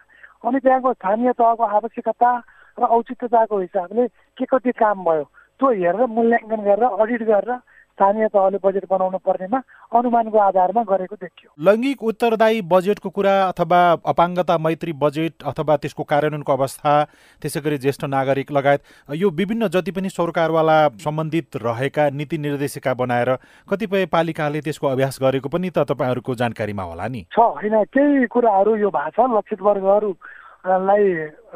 अनि 0.43 0.59
त्यहाँको 0.59 0.93
स्थानीय 0.93 1.31
तहको 1.33 1.63
आवश्यकता 1.73 2.31
र 2.77 2.83
औचित्यताको 2.91 3.59
हिसाबले 3.59 4.07
के 4.37 4.45
कति 4.45 4.71
काम 4.75 5.03
भयो 5.03 5.23
त्यो 5.59 5.71
हेरेर 5.73 6.05
मूल्याङ्कन 6.11 6.61
गरेर 6.63 6.83
अडिट 6.85 7.23
गरेर 7.23 7.51
स्थानीय 7.95 8.27
तहले 8.27 8.59
बजेट 8.59 8.85
बनाउनु 8.91 9.17
पर्नेमा 9.23 9.59
अनुमानको 9.95 10.37
आधारमा 10.39 10.81
गरेको 10.85 11.15
देखियो। 11.15 11.49
लैङ्गिक 11.57 12.03
उत्तरदायी 12.03 12.61
बजेटको 12.67 13.09
कुरा 13.09 13.35
अथवा 13.45 13.79
अपाङ्गता 14.05 14.57
मैत्री 14.59 14.93
बजेट 14.99 15.43
अथवा 15.45 15.77
त्यसको 15.77 16.03
कार्यान्वयनको 16.03 16.51
अवस्था 16.53 16.93
त्यसै 17.41 17.61
गरी 17.61 17.77
ज्येष्ठ 17.77 18.03
नागरिक 18.11 18.51
लगायत 18.51 18.81
यो 19.15 19.29
विभिन्न 19.31 19.67
जति 19.71 19.91
पनि 19.91 20.09
सरकारवाला 20.11 20.77
सम्बन्धित 20.99 21.55
रहेका 21.63 22.09
नीति 22.11 22.37
निर्देशिका 22.37 22.93
बनाएर 22.95 23.35
कतिपय 23.67 24.05
पालिकाले 24.11 24.61
त्यसको 24.61 24.87
अभ्यास 24.87 25.19
गरेको 25.21 25.49
पनि 25.49 25.69
त 25.69 25.87
तपाईँहरूको 25.87 26.35
जानकारीमा 26.35 26.83
होला 26.83 27.07
नि। 27.07 27.25
छ 27.31 27.39
होइन 27.39 27.83
केही 27.95 28.25
कुराहरू 28.27 28.75
यो 28.77 28.89
भएको 28.91 29.23
छ 29.23 29.31
लक्षित 29.31 29.61
वर्गहरूलाई 29.61 31.05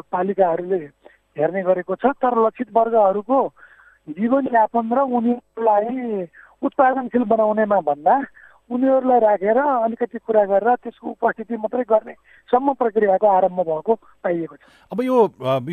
पालिकाहरूले 0.08 0.84
हेर्ने 1.36 1.62
गरेको 1.64 1.96
छ 1.96 2.16
तर 2.24 2.46
लक्षित 2.46 2.72
वर्गहरूको 2.72 3.40
जीवनयापन 4.18 4.86
र 4.94 5.00
उनीहरूलाई 5.18 6.26
उत्पादनशील 6.64 7.24
बनाउनेमा 7.24 7.80
भन्दा 7.90 8.16
उनीहरूलाई 8.70 9.20
राखेर 9.20 9.58
अलिकति 9.58 10.18
कुरा 10.22 10.44
गरेर 10.46 10.76
त्यसको 10.78 11.08
उपस्थिति 11.10 11.58
मात्रै 11.58 11.84
गर्ने 11.90 12.14
सम्म 12.50 12.74
प्रक्रियाको 12.78 13.28
आरम्भ 13.28 13.60
भएको 13.66 13.94
पाइएको 14.22 14.56
छ। 14.56 14.62
अब 14.94 15.02
यो 15.02 15.18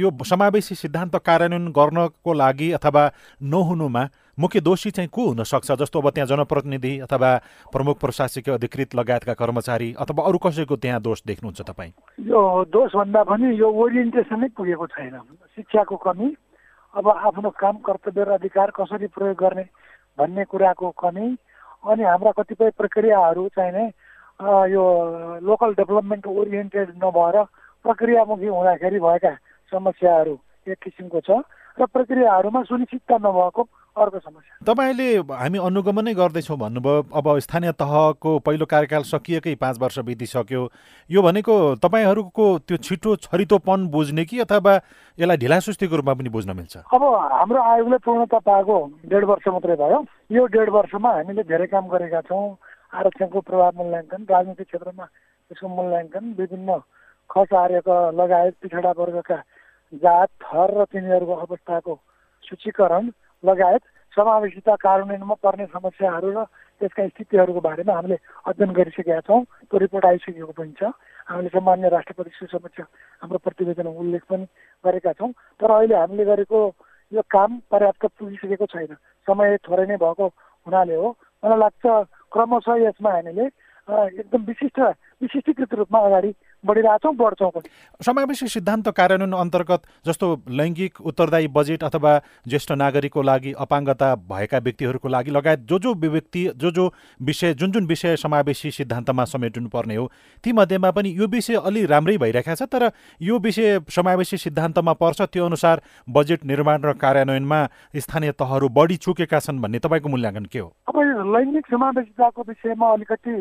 यो 0.00 0.08
समावेशी 0.24 0.74
सिद्धान्त 0.74 1.16
कार्यान्वयन 1.20 1.72
गर्नको 1.76 2.32
लागि 2.32 2.70
अथवा 2.72 3.02
नहुनुमा 3.42 4.04
मुख्य 4.38 4.60
दोषी 4.60 4.90
चाहिँ 4.96 5.08
को 5.12 5.22
हुन 5.28 5.42
सक्छ? 5.44 5.72
जस्तो 5.72 6.00
अब 6.00 6.08
त्यहाँ 6.10 6.28
जनप्रतिनिधि 6.28 6.98
अथवा 7.04 7.30
प्रमुख 7.72 8.00
प्रशासकीय 8.00 8.54
अधिकृत 8.54 8.94
लगायतका 8.96 9.34
कर्मचारी 9.34 9.92
अथवा 10.00 10.24
अरू 10.24 10.38
कसैको 10.38 10.76
त्यहाँ 10.76 11.00
दोष 11.00 11.22
देख्नुहुन्छ 11.26 11.60
तपाईँ? 11.60 11.92
यो 12.20 12.40
दोष 12.72 12.96
भन्दा 12.96 13.22
पनि 13.28 13.56
यो 13.60 13.68
ओरिएन्टेसनै 13.68 14.48
पुगेको 14.56 14.86
छैन। 14.86 15.20
शिक्षाको 15.56 15.96
कमी 15.96 16.28
अब 16.96 17.08
आफ्नो 17.08 17.50
काम 17.52 17.76
कर्तव्य 17.78 18.24
र 18.24 18.30
अधिकार 18.32 18.70
कसरी 18.72 19.06
प्रयोग 19.12 19.36
गर्ने 19.36 19.64
भन्ने 20.18 20.44
कुराको 20.46 20.90
कमी 20.96 21.28
अनि 21.84 22.02
हाम्रा 22.02 22.30
कतिपय 22.32 22.70
प्रक्रियाहरू 22.72 23.48
चाहिने 23.52 23.84
यो 24.72 24.84
लोकल 25.44 25.74
डेभलपमेन्ट 25.74 26.26
ओरिएन्टेड 26.26 26.88
नभएर 26.96 27.36
प्रक्रियामुखी 27.84 28.46
हुँदाखेरि 28.48 28.98
भएका 28.98 29.32
समस्याहरू 29.72 30.38
एक 30.66 30.78
किसिमको 30.80 31.20
छ 31.20 31.44
र 31.78 31.86
प्रक्रियाहरूमा 31.86 32.62
सुनिश्चितता 32.64 33.16
नभएको 33.20 33.62
अर्को 33.96 34.18
समस्या। 34.18 34.64
तपाईँले 34.64 35.08
हामी 35.32 35.58
अनुगमनै 35.58 36.12
गर्दैछौँ 36.14 36.56
भन्नुभयो 36.58 37.02
अब 37.16 37.26
स्थानीय 37.38 37.72
तहको 37.72 38.38
पहिलो 38.44 38.66
कार्यकाल 38.66 39.02
सकिएकै 39.02 39.54
पाँच 39.56 39.78
वर्ष 39.80 39.98
बितिसक्यो। 40.04 40.62
यो 41.10 41.22
भनेको 41.22 41.54
तपाईँहरूको 41.80 42.46
त्यो 42.68 42.76
छिटो 42.76 43.16
छरितोपन 43.24 43.86
बुझ्ने 43.88 44.24
कि 44.24 44.40
अथवा 44.44 44.74
यसलाई 45.18 45.36
ढिलासुस्तीको 45.36 45.96
रूपमा 45.96 46.14
पनि 46.14 46.28
बुझ्न 46.28 46.56
मिल्छ? 46.56 46.76
अब 46.76 47.02
हाम्रो 47.32 47.60
आयोगले 47.62 47.98
पूर्णता 48.04 48.38
पाएको 48.38 48.76
डेढ 49.08 49.24
वर्ष 49.24 49.48
मात्रै 49.48 49.76
भयो। 49.76 50.04
यो 50.30 50.46
डेढ 50.46 50.68
वर्षमा 50.70 51.10
हामीले 51.16 51.42
धेरै 51.48 51.66
काम 51.72 51.88
गरेका 51.88 52.20
छौँ। 52.28 52.56
आरक्षणको 52.86 53.40
प्रभाव 53.40 53.72
मूल्याङ्कन 53.76 54.20
राजनीतिक 54.30 54.66
क्षेत्रमा 54.66 55.04
यसको 55.50 55.68
मूल्याङ्कन 55.68 56.24
विभिन्न 56.38 56.78
खस 57.30 57.52
आर्यका 57.52 57.96
लगायत 58.14 58.54
पिछडा 58.62 58.90
वर्गका 58.98 59.36
जात 59.92 60.28
थर 60.42 60.70
र 60.76 60.84
तिनीहरूको 60.92 61.34
अवस्थाको 61.34 61.94
सूचीकरण 62.44 63.10
लगायत 63.46 63.82
समावेशिता 64.12 64.74
कार्यान्वयनमा 64.76 65.36
पर्ने 65.44 65.66
समस्याहरू 65.66 66.28
र 66.32 66.44
त्यसका 66.80 67.06
स्थितिहरूको 67.08 67.60
बारेमा 67.60 67.92
हामीले 67.92 68.16
अध्ययन 68.48 68.70
गरिसकेका 68.72 69.20
छौँ। 69.28 69.42
त्यो 69.68 69.78
रिपोर्ट 69.78 70.04
आइसकेको 70.06 70.52
पनि 70.52 70.72
छ। 70.80 70.92
हामीले 71.28 71.48
सामान्य 71.48 71.88
राष्ट्रपति 71.88 72.30
समक्ष 72.48 72.80
हाम्रो 73.22 73.38
प्रतिवेदन 73.44 73.86
उल्लेख 73.92 74.22
पनि 74.30 74.44
गरेका 74.84 75.12
छौँ। 75.18 75.30
तर 75.60 75.70
अहिले 75.70 75.96
हामीले 75.96 76.24
गरेको 76.24 76.58
यो 77.12 77.22
काम 77.26 77.50
पर्याप्त 77.70 78.04
पुगिसकेको 78.18 78.66
छैन। 78.66 78.92
समय 79.26 79.56
थोरै 79.64 79.86
नै 79.86 79.96
भएको 79.96 80.26
हुनाले 80.66 80.94
हो। 80.96 81.08
मलाई 81.42 81.58
लाग्छ 81.58 81.84
क्रमशः 82.32 82.76
यसमा 82.82 83.10
हामीले 83.10 83.46
एकदम 83.88 84.42
विशिष्ट 84.44 84.78
विशिष्टीकृत 85.22 85.74
रूपमा 85.74 85.98
अगाडि 86.00 86.30
बढिरहेछौँ 86.66 87.14
बढ्छौँ 87.16 87.50
पनि। 87.50 87.68
समावेशी 88.00 88.48
सिद्धान्त 88.48 88.88
कार्यान्वयन 88.90 89.32
अन्तर्गत 89.34 89.82
जस्तो 90.06 90.26
लैङ्गिक 90.50 91.00
उत्तरदायी 91.02 91.48
बजेट 91.56 91.84
अथवा 91.84 92.12
ज्येष्ठ 92.48 92.72
नागरिकको 92.74 93.22
लागि 93.22 93.52
अपाङ्गता 93.58 94.14
भएका 94.30 94.58
व्यक्तिहरूको 94.58 95.08
लागि 95.08 95.30
लगायत 95.30 95.60
जो 95.68 95.78
जो 95.78 95.94
व्यक्ति 96.06 96.44
जो 96.56 96.70
जो 96.70 96.92
विषय 97.20 97.54
जुन 97.54 97.72
जुन 97.72 97.86
विषय 97.86 98.16
समावेशी 98.16 98.70
सिद्धान्तमा 98.72 99.24
समेटिनु 99.26 99.68
पर्ने 99.68 99.96
हो 99.96 100.10
तीमध्येमा 100.44 100.90
पनि 100.90 101.14
यो 101.18 101.26
विषय 101.28 101.54
अलि 101.64 101.84
राम्रै 101.86 102.16
भइरहेको 102.18 102.54
छ 102.54 102.68
तर 102.68 102.90
यो 103.20 103.38
विषय 103.40 103.80
समावेशी 103.90 104.36
सिद्धान्तमा 104.38 104.92
पर्छ 105.02 105.22
त्यो 105.32 105.46
अनुसार 105.46 105.82
बजेट 106.08 106.44
निर्माण 106.46 106.82
र 106.84 106.92
कार्यान्वयनमा 106.96 107.60
स्थानीय 107.96 108.32
तहहरू 108.40 108.68
बढी 108.70 108.96
चुकेका 108.98 109.38
छन् 109.40 109.60
भन्ने 109.60 109.78
तपाईँको 109.78 110.08
मूल्याङ्कन 110.08 110.44
के 110.46 110.58
हो? 110.58 110.68
अब 110.88 110.96
लैङ्गिक 111.36 111.66
समावेशिताको 111.66 112.42
विषयमा 112.48 112.92
अलिकति 112.92 113.36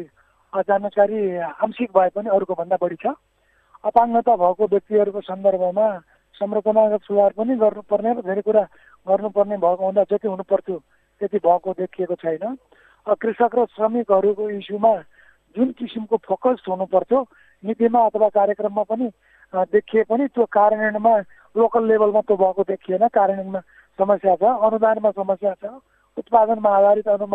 जानकारी 0.54 1.20
आंशिक 1.38 1.90
भए 1.92 2.10
पनि 2.16 2.30
अरूको 2.30 2.54
भन्दा 2.56 2.78
बढी 2.82 2.96
छ। 2.96 3.14
अपाङ्गता 3.84 4.36
भएको 4.36 4.66
व्यक्तिहरूको 4.68 5.22
सन्दर्भमा 5.22 5.88
संरचनागत 6.36 7.02
सुधार 7.04 7.32
पनि 7.38 7.56
गर्नुपर्ने 7.56 8.12
र 8.14 8.22
धेरै 8.22 8.42
कुरा 8.42 8.64
गर्नुपर्ने 9.08 9.58
भएको 9.58 9.84
हुँदा 9.86 10.04
जति 10.12 10.28
हुनु 10.28 10.44
पर्थ्यो 10.44 10.78
त्यति 11.22 11.38
भएको 11.40 11.74
देखिएको 11.80 12.16
छैन। 12.16 12.56
कृषक 13.16 13.56
र 13.56 13.66
श्रमिकहरूको 13.76 14.50
इस्युमा 14.50 14.94
जुन 15.56 15.72
किसिमको 15.80 16.18
फोकस 16.28 16.64
हुनु 16.68 16.86
पर्थ्यो 16.88 17.20
नीतिमा 17.64 18.00
अथवा 18.06 18.30
कार्यक्रममा 18.32 18.84
पनि 18.84 19.08
देखिए 19.72 20.04
पनि 20.10 20.28
त्यो 20.28 20.46
कार्यान्वयनमा 20.52 21.16
लोकल 21.56 21.84
लेभलमा 21.88 22.22
त्यो 22.28 22.36
भएको 22.38 22.64
देखिएन। 22.68 23.08
कार्यान्वयनमा 23.08 23.62
समस्या 24.00 24.36
छ 24.36 24.44
अनुदानमा 24.44 25.12
समस्या 25.12 25.54
छ 25.62 25.80
उत्पादनमा 26.18 26.70
आधारित 26.78 27.08
अनु 27.08 27.28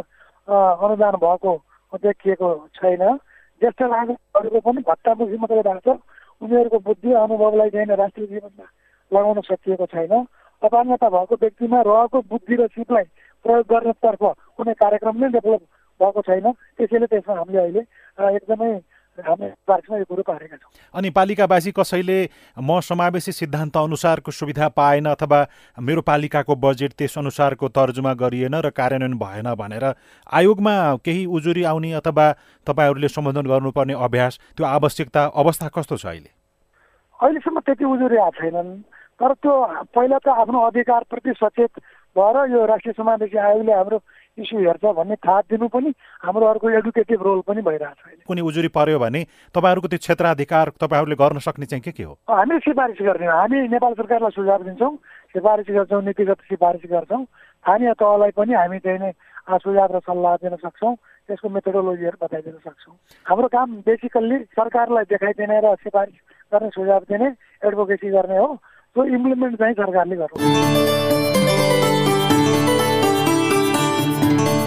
अनुदान 0.48 1.14
भएको 1.24 1.52
देखिएको 1.98 2.48
छैन। 2.74 3.02
ज्येष्ठ 3.62 3.82
नागरिकहरूको 3.82 4.60
पनि 4.60 4.80
भत्तामुखी 4.88 5.36
मात्रै 5.36 5.62
भएको 5.62 5.80
छ। 5.86 5.98
उनीहरूको 6.42 6.78
बुद्धि 6.78 7.12
अनुभवलाई 7.12 7.70
चाहिँ 7.70 7.96
राष्ट्रिय 7.96 8.26
जीवनमा 8.26 8.66
लगाउन 9.12 9.40
सकिएको 9.40 9.86
छैन। 9.86 10.12
अपाङ्गता 10.62 11.08
भएको 11.08 11.34
व्यक्तिमा 11.34 11.80
रहेको 11.82 12.18
बुद्धि 12.30 12.54
र 12.56 12.66
सिपलाई 12.68 13.04
प्रयोग 13.44 13.66
गर्नेतर्फ 13.66 14.22
कुनै 14.56 14.74
कार्यक्रम 14.74 15.16
नै 15.18 15.28
डेभलप 15.34 15.62
भएको 16.00 16.20
छैन। 16.22 16.46
त्यसैले 16.78 17.06
त्यसमा 17.06 17.34
हामीले 17.34 17.60
अहिले 17.60 17.82
एकदमै 18.36 18.72
अनि 20.94 21.10
पालिकावासी 21.10 21.72
कसैले 21.72 22.18
म 22.58 22.80
समावेशी 22.80 23.32
सिद्धान्त 23.32 23.76
अनुसारको 23.76 24.30
सुविधा 24.30 24.68
पाएन 24.76 25.06
अथवा 25.06 25.40
मेरो 25.78 26.02
पालिकाको 26.02 26.56
बजेट 26.56 26.92
त्यस 26.98 27.18
अनुसारको 27.18 27.68
तर्जुमा 27.70 28.12
गरिएन 28.14 28.54
र 28.54 28.70
कार्यान्वयन 28.70 29.18
भएन 29.18 29.54
भनेर 29.54 29.84
आयोगमा 30.32 30.74
केही 31.04 31.24
उजुरी 31.28 31.64
आउने 31.64 31.92
अथवा 32.00 32.26
तपाईँहरूले 32.66 33.08
सम्बोधन 33.08 33.46
गर्नुपर्ने 33.46 33.94
अभ्यास 34.00 34.38
त्यो 34.56 34.66
आवश्यकता 34.66 35.24
अवस्था 35.34 35.68
कस्तो 35.68 35.96
छ 35.96 36.06
अहिले? 36.06 36.30
अहिलेसम्म 37.20 37.60
त्यति 37.60 37.84
उजुरी 37.84 38.16
आएको 38.16 38.40
छैनन् 38.40 38.70
तर 39.20 39.32
त्यो 39.44 39.54
पहिला 39.94 40.18
त 40.18 40.28
आफ्नो 40.32 40.58
अधिकारप्रति 40.66 41.32
सचेत 41.36 41.72
भएर 42.16 42.36
यो 42.52 42.64
राष्ट्रिय 42.66 42.94
समावेशी 42.96 43.38
आयोगले 43.38 43.72
हाम्रो 43.72 43.98
इस्यु 44.38 44.58
हेर्छ 44.60 44.84
भन्ने 44.96 45.16
थाहा 45.26 45.40
दिनु 45.50 45.68
पनि 45.68 45.90
हाम्रो 46.22 46.46
अर्को 46.46 46.70
एडुकेटिभ 46.70 47.22
रोल 47.22 47.40
पनि 47.48 47.60
भइरहेको 47.62 48.22
छ 48.22 48.28
कुनै 48.28 48.42
उजुरी 48.46 48.68
पर्यो 48.70 48.98
भने 48.98 49.20
तपाईँहरूको 49.54 49.88
त्यो 49.88 49.98
क्षेत्राधिकार 49.98 50.72
तपाईँहरूले 50.80 51.16
गर्न 51.18 51.38
सक्ने 51.42 51.66
चाहिँ 51.66 51.82
के 51.82 51.92
के 51.92 52.02
हो? 52.02 52.14
हामीले 52.30 52.58
सिफारिस 52.62 53.02
गर्ने 53.02 53.26
हामी 53.26 53.58
नेपाल 53.74 53.92
सरकारलाई 54.00 54.30
सुझाव 54.38 54.62
दिन्छौँ 54.64 54.94
सिफारिस 55.34 55.66
गर्छौँ 55.76 56.02
नीतिगत 56.02 56.38
सिफारिस 56.48 56.90
गर्छौँ। 56.90 57.22
स्थानीय 57.24 57.92
तहलाई 58.00 58.30
पनि 58.38 58.54
हामी 58.54 58.78
चाहिँ 58.86 58.98
नै 58.98 59.12
सुझाव 59.50 59.96
र 59.96 60.00
सल्लाह 60.06 60.36
दिन 60.46 60.56
सक्छौँ 60.62 60.94
त्यसको 61.28 61.48
मेथोडोलोजीहरू 61.48 62.18
बताइदिन 62.22 62.58
सक्छौँ। 62.64 62.94
हाम्रो 63.26 63.48
काम 63.50 63.68
बेसिकल्ली 63.86 64.38
सरकारलाई 64.56 65.04
देखाइदिने 65.10 65.60
र 65.60 65.74
सिफारिस 65.84 66.18
गर्ने 66.52 66.70
सुझाव 66.70 67.02
दिने 67.10 67.28
एडभोकेसी 67.66 68.10
गर्ने 68.10 68.38
हो। 68.38 68.48
त्यो 68.96 69.04
इम्प्लिमेन्ट 69.04 69.58
चाहिँ 69.58 69.74
सरकारले 69.74 70.16
गर्नु। 70.16 71.09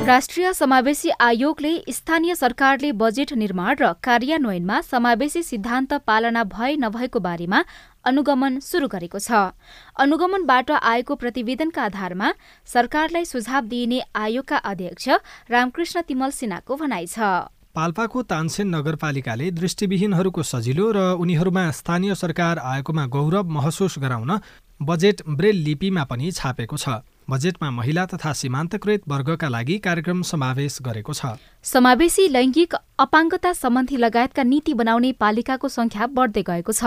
राष्ट्रिय 0.04 0.52
समावेशी 0.54 1.10
आयोगले 1.22 1.72
स्थानीय 1.90 2.36
सरकारले 2.36 2.92
बजेट 2.94 3.32
निर्माण 3.34 3.76
र 3.80 3.92
कार्यान्वयनमा 4.04 4.80
समावेशी 4.84 5.44
सिद्धान्त 5.44 5.94
पालना 6.04 6.44
भए 6.46 6.76
नभएको 6.76 7.20
बारेमा 7.20 7.64
अनुगमन 8.06 8.60
शुरू 8.62 8.88
गरेको 8.90 9.20
छ। 9.20 9.56
अनुगमनबाट 9.96 10.72
आएको 10.74 11.16
प्रतिवेदनका 11.16 11.84
आधारमा 11.84 12.34
सरकारलाई 12.68 13.26
सुझाव 13.26 13.64
दिइने 13.66 14.02
आयोगका 14.18 14.58
अध्यक्ष 14.66 15.08
रामकृष्ण 15.50 16.02
तिमल 16.04 16.32
सिन्हाको 16.34 16.76
भनाइ 16.76 17.08
छ। 17.08 17.48
पाल्पाको 17.72 18.22
तानसेन 18.26 18.76
नगरपालिकाले 18.76 19.52
दृष्टिविहीनहरूको 19.54 20.44
सजिलो 20.44 20.92
र 20.92 21.08
उनीहरूमा 21.16 21.64
स्थानीय 21.80 22.16
सरकार 22.18 22.60
आएकोमा 22.66 23.06
गौरव 23.08 23.56
महसुस 23.56 23.98
गराउन 24.00 24.40
बजेट 24.82 25.22
ब्रेल 25.32 25.64
लिपिमा 25.64 26.04
पनि 26.04 26.32
छापेको 26.34 26.78
छ। 26.78 27.00
बजेटमा 27.30 27.70
महिला 27.72 28.06
तथा 28.06 28.34
सीमान्तकृत 28.34 29.02
वर्गका 29.08 29.48
लागि 29.50 29.78
कार्यक्रम 29.80 30.22
समावेश 30.24 30.78
गरेको 30.82 31.14
छ। 31.14 31.36
समावेशी 31.64 32.28
लैङ्गिक 32.28 32.74
अपाङ्गता 33.00 33.52
सम्बन्धी 33.54 33.98
लगायतका 33.98 34.44
नीति 34.44 34.74
बनाउने 34.74 35.12
पालिकाको 35.16 35.68
संख्या 35.70 36.08
बढ्दै 36.18 36.44
गएको 36.44 36.74
छ। 36.74 36.84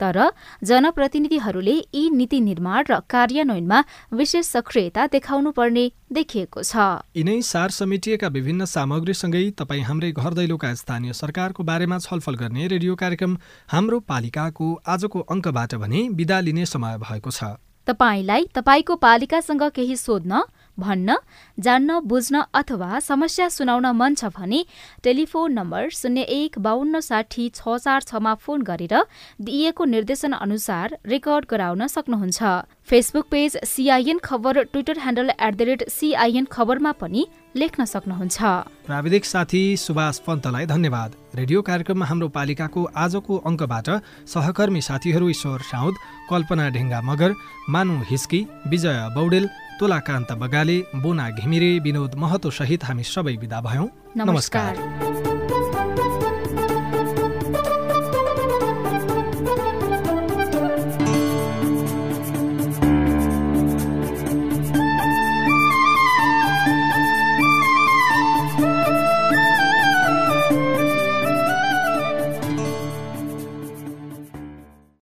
तर 0.00 0.18
जनप्रतिनिधिहरूले 0.62 1.76
यी 1.94 2.02
नीति 2.10 2.40
निर्माण 2.40 2.84
र 2.90 3.00
कार्यान्वयनमा 3.08 3.78
विशेष 4.12 4.46
सक्रियता 4.48 5.06
देखाउनु 5.08 5.50
पर्ने 5.52 5.84
देखिएको 6.12 6.62
छ। 6.62 7.00
यिनै 7.16 7.40
सार 7.42 7.70
समेटिएका 7.70 8.28
विभिन्न 8.30 8.64
सामग्रीसँगै 8.66 9.44
तपाईँ 9.56 9.82
हाम्रै 9.84 10.12
घर 10.12 10.34
दैलोका 10.34 10.74
स्थानीय 10.74 11.12
सरकारको 11.14 11.64
बारेमा 11.64 11.98
छलफल 12.00 12.34
गर्ने 12.36 12.66
रेडियो 12.68 12.94
कार्यक्रम 12.96 13.36
हाम्रो 13.68 14.00
पालिकाको 14.06 14.68
आजको 14.86 15.26
अङ्कबाट 15.30 15.74
भने 15.76 16.08
विदा 16.14 16.40
लिने 16.40 16.66
समय 16.66 16.98
भएको 16.98 17.30
छ। 17.32 17.56
तपाईँलाई 17.86 18.44
तपाईँको 18.54 18.94
पालिकासँग 18.98 19.62
केही 19.74 19.96
सोध्न 19.96 20.42
भन्न 20.78 21.14
जान्न 21.58 21.98
बुझ्न 22.04 22.42
अथवा 22.54 22.98
समस्या 23.00 23.48
सुनाउन 23.48 23.86
मन 23.96 24.14
छ 24.14 24.30
भने 24.36 24.60
टेलिफोन 25.04 25.52
नम्बर 25.52 25.88
शून्य 25.92 26.22
एक 26.36 26.58
बाहन्न 26.58 27.00
साठी 27.00 27.48
छ 27.50 27.76
चार 27.78 28.02
छमा 28.02 28.34
फोन 28.36 28.62
गरेर 28.62 28.94
दिइएको 29.40 29.84
निर्देशन 29.86 30.32
अनुसार 30.34 30.96
रेकर्ड 31.06 31.46
गराउन 31.50 31.86
सक्नुहुन्छ। 31.86 32.40
Facebook 32.88 33.26
page 33.30 33.56
CIN 33.66 34.18
Khabar 34.24 34.62
Twitter 34.64 34.98
handle 34.98 35.30
at 35.30 35.54
the 35.54 35.62
rate 35.62 35.88
CIN 35.90 36.44
खबरमा 36.52 36.92
पनि 37.00 37.26
लेख्न 37.56 37.84
सक्नुहुन्छ। 37.84 38.38
प्राविधिक 38.86 39.24
साथी 39.24 39.76
सुभाष 39.76 40.18
पन्तलाई 40.22 40.66
धन्यवाद। 40.66 41.10
रेडियो 41.34 41.62
कार्यक्रममा 41.62 42.06
हाम्रो 42.06 42.28
पालिकाको 42.28 42.80
आजको 42.94 43.36
अङ्कबाट 43.42 43.88
सहकर्मी 44.26 44.80
साथीहरू 44.80 45.28
ईश्वर 45.28 45.60
साउद 45.66 45.94
कल्पना 46.30 46.68
ढेङ्गा 46.70 47.00
मगर 47.00 47.34
मानु 47.68 47.94
हिस्की 48.06 48.40
विजय 48.68 48.98
बौडेल 49.14 49.48
तुलाकान्त 49.80 50.32
बगाले 50.38 50.78
बोना 51.02 51.30
घिमिरे 51.32 51.78
विनोद 51.80 52.14
महतो 52.14 52.50
सहित 52.50 52.84
हामी 52.84 53.02
सबै 53.04 53.34
विदा 53.36 53.60
भयौँ। 53.60 53.88
नमस्कार। 54.16 55.29